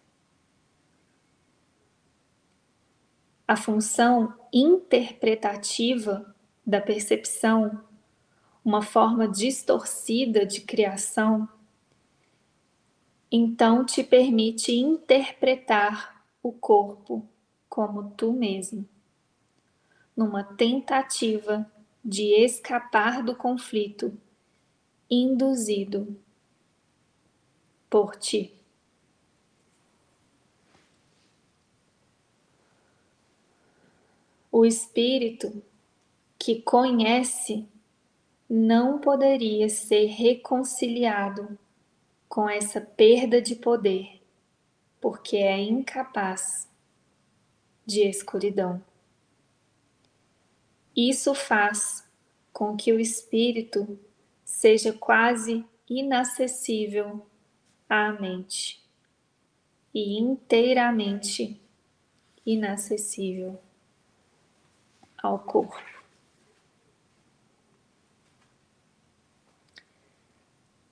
[3.48, 7.84] A função interpretativa da percepção,
[8.64, 11.48] uma forma distorcida de criação,
[13.32, 17.28] então te permite interpretar o corpo
[17.68, 18.88] como tu mesmo,
[20.16, 21.70] numa tentativa
[22.04, 24.18] de escapar do conflito
[25.10, 26.18] induzido
[27.90, 28.55] por ti.
[34.58, 35.62] O espírito
[36.40, 37.68] que conhece
[38.50, 41.60] não poderia ser reconciliado
[42.30, 44.22] com essa perda de poder,
[45.02, 46.72] porque é incapaz
[47.86, 48.82] de escuridão.
[50.96, 52.08] Isso faz
[52.54, 54.00] com que o espírito
[54.46, 57.28] seja quase inacessível
[57.90, 58.82] à mente
[59.94, 61.60] e inteiramente
[62.46, 63.60] inacessível
[65.26, 65.76] ao corpo.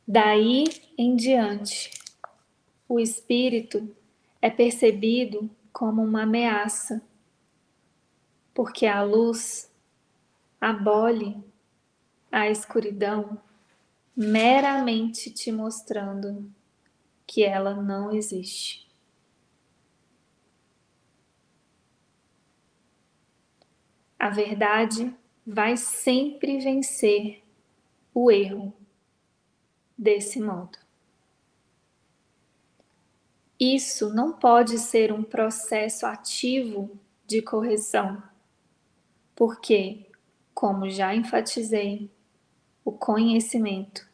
[0.07, 0.65] Daí
[0.97, 1.91] em diante,
[2.87, 3.95] o espírito
[4.41, 7.01] é percebido como uma ameaça,
[8.53, 9.71] porque a luz
[10.59, 11.41] abole
[12.31, 13.39] a escuridão
[14.15, 16.51] meramente te mostrando
[17.25, 18.82] que ela não existe.
[24.23, 25.13] A verdade
[25.45, 27.43] vai sempre vencer
[28.13, 28.73] o erro
[29.97, 30.77] desse modo.
[33.59, 36.97] Isso não pode ser um processo ativo
[37.27, 38.23] de correção,
[39.35, 40.09] porque,
[40.53, 42.09] como já enfatizei,
[42.85, 44.09] o conhecimento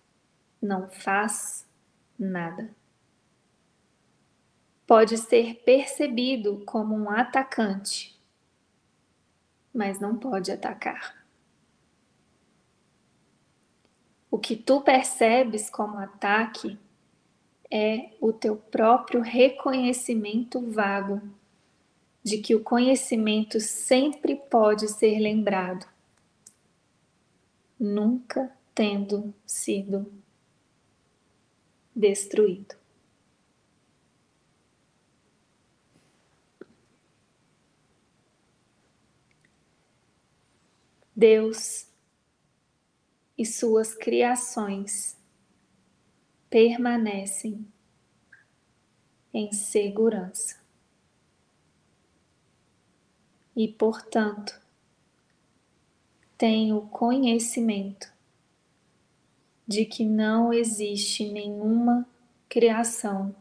[0.60, 1.68] não faz
[2.18, 2.76] nada.
[4.88, 8.18] Pode ser percebido como um atacante,
[9.74, 11.20] mas não pode atacar.
[14.32, 16.78] O que tu percebes como ataque
[17.72, 21.22] é o teu próprio reconhecimento vago
[22.24, 25.88] de que o conhecimento sempre pode ser lembrado,
[27.80, 30.11] nunca tendo sido
[31.95, 32.78] destruído.
[41.20, 41.86] Deus
[43.38, 45.17] e suas criações
[46.49, 47.67] permanecem
[49.34, 50.61] em segurança.
[53.53, 54.61] E, portanto,
[56.38, 58.09] tenho conhecimento
[59.67, 62.07] de que não existe nenhuma
[62.47, 63.36] criação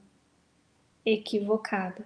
[1.06, 2.04] equivocada.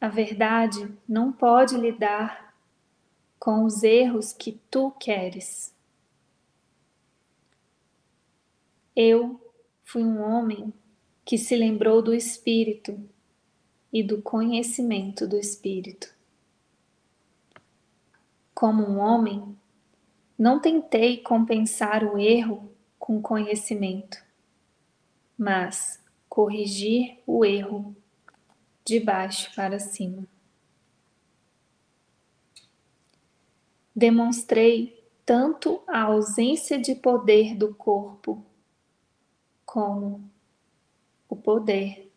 [0.00, 2.54] A verdade não pode lidar
[3.38, 5.74] com os erros que tu queres.
[8.96, 9.38] Eu
[9.84, 10.72] fui um homem
[11.22, 12.98] que se lembrou do Espírito
[13.92, 16.14] e do conhecimento do Espírito.
[18.54, 19.54] Como um homem,
[20.38, 24.16] não tentei compensar o erro com conhecimento,
[25.36, 27.94] mas corrigir o erro
[28.90, 30.26] de baixo para cima.
[34.00, 38.42] demonstrei tanto a ausência de poder do corpo
[39.66, 40.26] como
[41.28, 42.10] o poder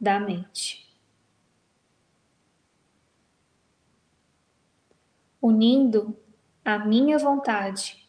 [0.00, 0.88] da mente.
[5.40, 6.16] Unindo
[6.64, 8.08] a minha vontade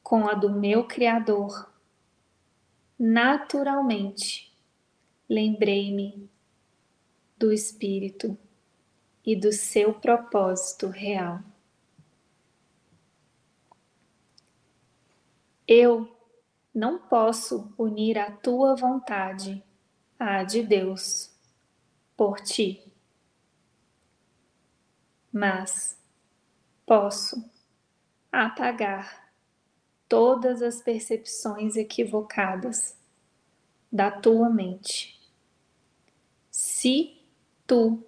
[0.00, 1.72] com a do meu Criador,
[2.96, 4.56] naturalmente
[5.28, 6.29] lembrei-me
[7.40, 8.36] do Espírito
[9.24, 11.40] e do seu propósito real.
[15.66, 16.14] Eu
[16.74, 19.64] não posso unir a tua vontade
[20.18, 21.34] à de Deus
[22.14, 22.92] por ti,
[25.32, 25.98] mas
[26.84, 27.42] posso
[28.30, 29.32] apagar
[30.06, 32.98] todas as percepções equivocadas
[33.90, 35.18] da tua mente.
[36.50, 37.19] Se
[37.70, 38.02] tu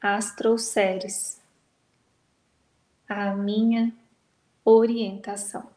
[0.00, 1.40] as trouxeres
[3.08, 3.92] à minha
[4.64, 5.68] orientação.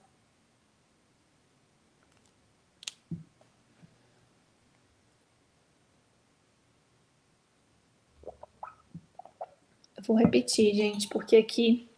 [9.98, 11.90] Eu vou repetir, gente, porque aqui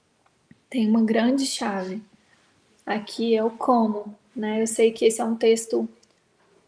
[0.69, 2.01] tem uma grande chave.
[2.85, 4.61] Aqui é o como, né?
[4.61, 5.89] Eu sei que esse é um texto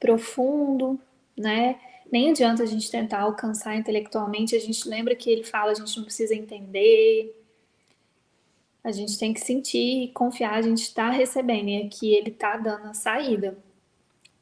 [0.02, 1.00] profundo,
[1.38, 1.80] né?
[2.12, 5.96] Nem adianta a gente tentar alcançar intelectualmente, a gente lembra que ele fala, a gente
[5.98, 7.44] não precisa entender,
[8.84, 12.56] a gente tem que sentir e confiar, a gente está recebendo, e aqui ele está
[12.56, 13.58] dando a saída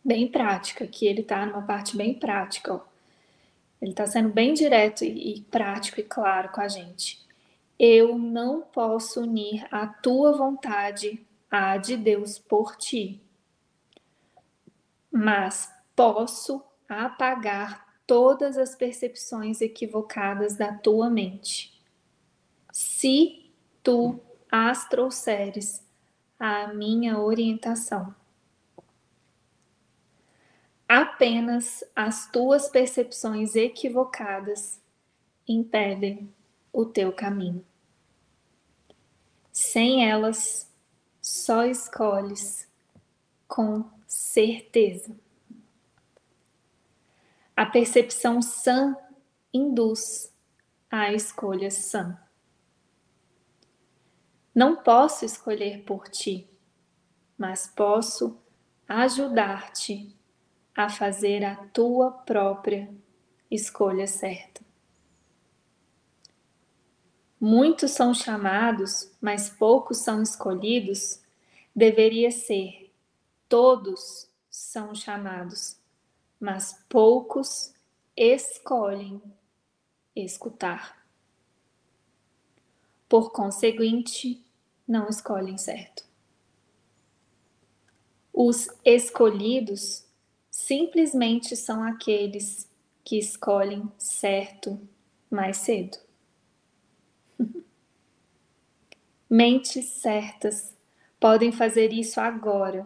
[0.03, 2.82] bem prática, que ele está numa parte bem prática, ó.
[3.82, 7.22] Ele está sendo bem direto e, e prático e claro com a gente.
[7.78, 13.22] Eu não posso unir a tua vontade à de Deus por ti,
[15.11, 16.64] mas posso
[17.02, 21.82] apagar todas as percepções equivocadas da tua mente.
[22.72, 24.20] Se tu
[24.52, 25.84] as trouxeres
[26.39, 28.14] à minha orientação.
[30.88, 34.80] Apenas as tuas percepções equivocadas
[35.48, 36.32] impedem
[36.72, 37.66] o teu caminho.
[39.52, 40.70] Sem elas,
[41.22, 42.68] só escolhes
[43.48, 45.16] com certeza.
[47.56, 48.95] A percepção sã
[49.54, 50.34] induz
[50.89, 52.18] à escolha sã.
[54.54, 56.49] Não posso escolher por ti,
[57.38, 58.38] mas posso
[58.88, 60.16] ajudar-te
[60.76, 62.89] a fazer a tua própria
[63.49, 64.62] escolha certa.
[67.39, 71.22] Muitos são chamados, mas poucos são escolhidos,
[71.76, 72.84] deveria ser
[73.54, 75.78] todos são chamados,
[76.44, 77.74] mas poucos
[78.18, 79.22] escolhem
[80.14, 81.08] escutar.
[83.08, 84.46] Por conseguinte,
[84.86, 86.06] não escolhem certo.
[88.34, 90.06] Os escolhidos
[90.52, 92.70] simplesmente são aqueles
[93.06, 94.78] que escolhem certo
[95.32, 95.98] mais cedo.
[99.30, 100.76] Mentes certas
[101.22, 102.86] podem fazer isso agora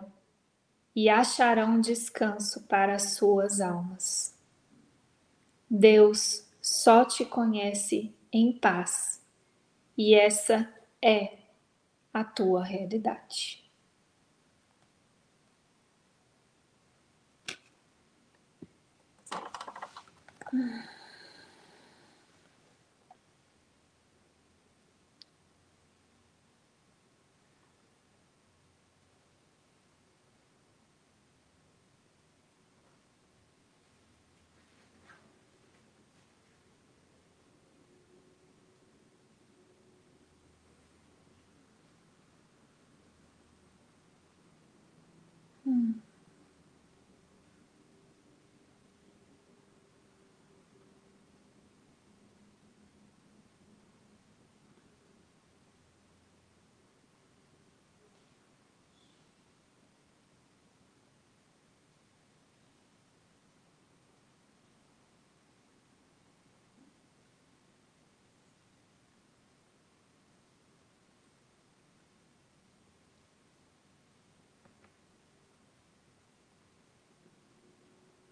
[0.97, 4.35] e acharão descanso para as suas almas.
[5.69, 9.23] Deus só te conhece em paz,
[9.95, 10.67] e essa
[10.99, 11.37] é
[12.11, 13.63] a tua realidade.
[20.51, 20.96] Hum.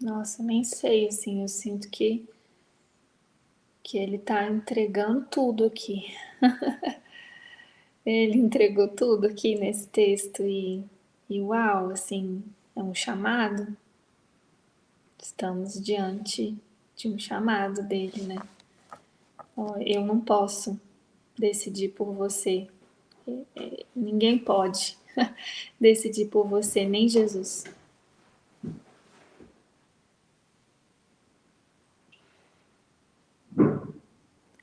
[0.05, 2.23] Nossa, nem sei, assim, eu sinto que
[3.81, 6.15] que ele tá entregando tudo aqui.
[8.05, 10.83] ele entregou tudo aqui nesse texto e,
[11.27, 12.43] e uau, assim,
[12.75, 13.75] é um chamado.
[15.19, 16.55] Estamos diante
[16.95, 18.37] de um chamado dele, né?
[19.83, 20.79] Eu não posso
[21.35, 22.67] decidir por você.
[23.27, 24.99] É, é, ninguém pode
[25.81, 27.63] decidir por você, nem Jesus.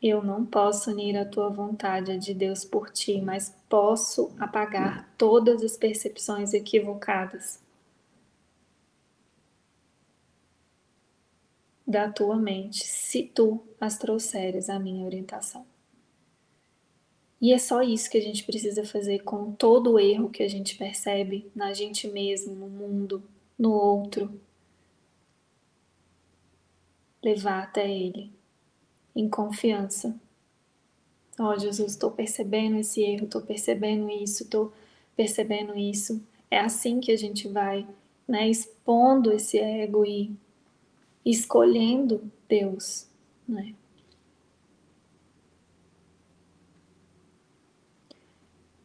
[0.02, 5.62] Eu não posso unir a tua vontade de Deus por ti, mas posso apagar todas
[5.62, 7.62] as percepções equivocadas
[11.86, 15.64] da tua mente, se tu as trouxeres à minha orientação.
[17.40, 20.48] E é só isso que a gente precisa fazer com todo o erro que a
[20.48, 23.22] gente percebe na gente mesmo, no mundo,
[23.58, 24.40] no outro.
[27.22, 28.41] Levar até Ele
[29.14, 30.14] em confiança.
[31.38, 34.72] Ó oh, Jesus, estou percebendo esse erro, estou percebendo isso, estou
[35.16, 36.22] percebendo isso.
[36.50, 37.86] É assim que a gente vai
[38.28, 40.34] né, expondo esse ego e
[41.24, 43.08] escolhendo Deus.
[43.48, 43.74] Né?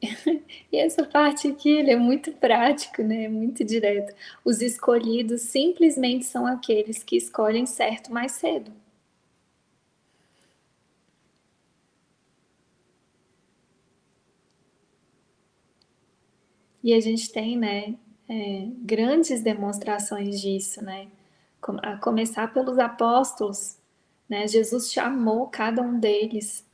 [0.72, 3.28] E essa parte aqui ele é muito prático, né?
[3.30, 4.14] muito direto.
[4.44, 8.72] Os escolhidos simplesmente são aqueles que escolhem certo mais cedo.
[16.88, 17.96] E a gente tem, né,
[18.30, 21.10] é, grandes demonstrações disso, né?
[21.84, 23.78] A começar pelos apóstolos,
[24.30, 24.48] né?
[24.48, 26.66] Jesus chamou cada um deles,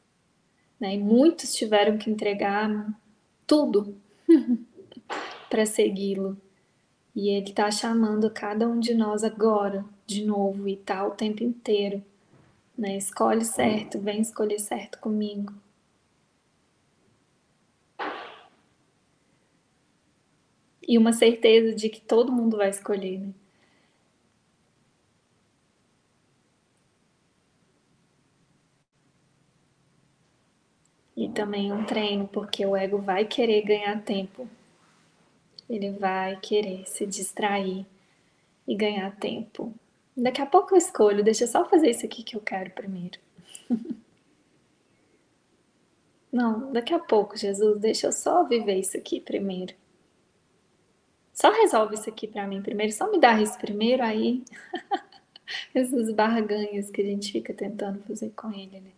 [0.79, 0.93] né?
[0.93, 2.95] E muitos tiveram que entregar
[3.47, 3.97] tudo
[5.49, 6.37] para segui-lo.
[7.15, 11.43] E ele está chamando cada um de nós agora, de novo, e tá o tempo
[11.43, 12.03] inteiro.
[12.77, 12.97] Né?
[12.97, 15.51] Escolhe certo, vem escolher certo comigo.
[20.87, 23.33] E uma certeza de que todo mundo vai escolher, né?
[31.15, 34.47] E também um treino, porque o ego vai querer ganhar tempo.
[35.69, 37.85] Ele vai querer se distrair
[38.67, 39.73] e ganhar tempo.
[40.15, 43.19] Daqui a pouco eu escolho, deixa eu só fazer isso aqui que eu quero primeiro.
[46.31, 49.73] Não, daqui a pouco, Jesus, deixa eu só viver isso aqui primeiro.
[51.33, 54.43] Só resolve isso aqui para mim primeiro, só me dá isso primeiro, aí
[55.73, 58.91] essas barganhas que a gente fica tentando fazer com ele, né?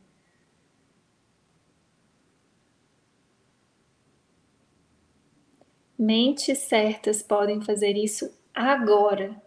[5.97, 9.41] Mentes certas podem fazer isso agora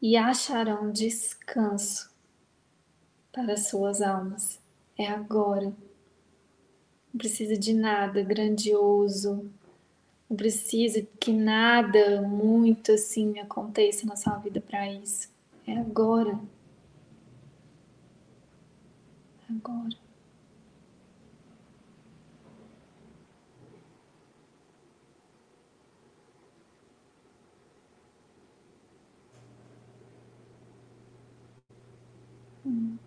[0.00, 2.10] e acharão descanso
[3.32, 4.60] para suas almas.
[4.96, 5.74] É agora.
[7.12, 9.50] Não precisa de nada grandioso,
[10.30, 15.28] não precisa que nada muito assim aconteça na sua vida para isso.
[15.66, 16.40] É agora.
[19.50, 19.96] Agora.
[32.64, 32.98] Hum.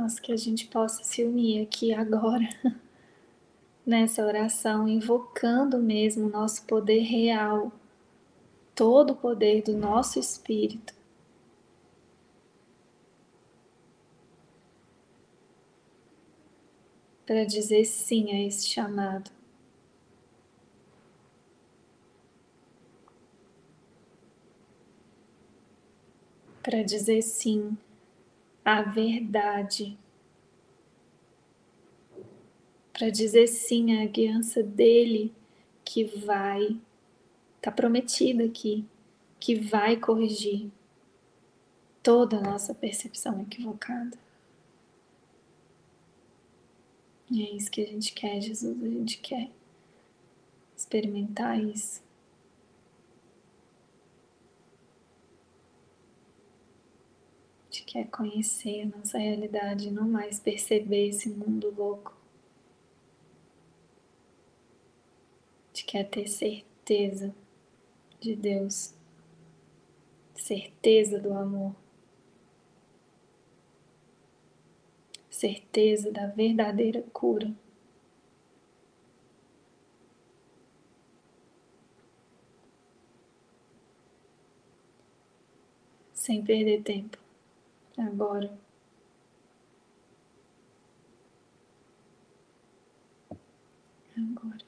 [0.00, 2.48] Nossa, que a gente possa se unir aqui agora
[3.84, 7.72] nessa oração, invocando mesmo o nosso poder real,
[8.76, 10.94] todo o poder do nosso espírito
[17.26, 19.32] para dizer sim a esse chamado.
[26.62, 27.76] Para dizer sim
[28.68, 29.96] à verdade.
[32.92, 35.34] Para dizer sim à guiança dele
[35.82, 36.78] que vai,
[37.56, 38.84] está prometida aqui,
[39.40, 40.70] que vai corrigir
[42.02, 44.18] toda a nossa percepção equivocada.
[47.30, 49.50] E é isso que a gente quer, Jesus, a gente quer
[50.76, 52.02] experimentar isso.
[57.78, 62.16] Gente quer conhecer a nossa realidade, não mais perceber esse mundo louco.
[65.64, 67.34] A gente quer ter certeza
[68.20, 68.94] de Deus,
[70.34, 71.74] certeza do amor.
[75.30, 77.54] certeza da verdadeira cura.
[86.12, 87.27] Sem perder tempo.
[87.98, 88.58] Agora.
[94.16, 94.58] Agora.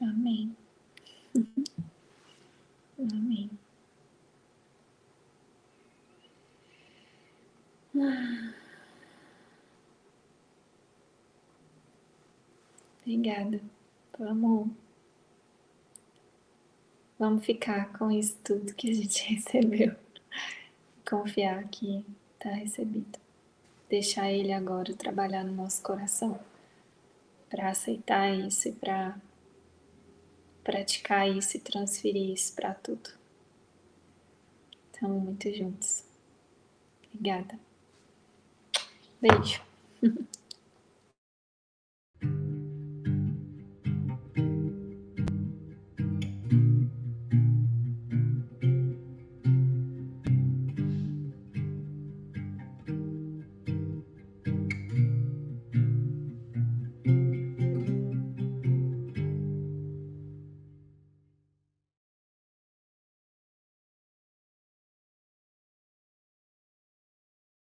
[0.00, 0.56] Amém.
[2.98, 3.50] Amém.
[13.06, 13.75] Obrigada.
[14.18, 14.70] Vamos,
[17.18, 19.94] vamos ficar com isso tudo que a gente recebeu.
[21.08, 22.04] Confiar que
[22.34, 23.18] está recebido.
[23.88, 26.40] Deixar Ele agora trabalhar no nosso coração
[27.50, 29.16] para aceitar isso e para
[30.64, 33.10] praticar isso e transferir isso para tudo.
[34.92, 36.02] Estamos muito juntos.
[37.12, 37.58] Obrigada.
[39.20, 39.62] Beijo.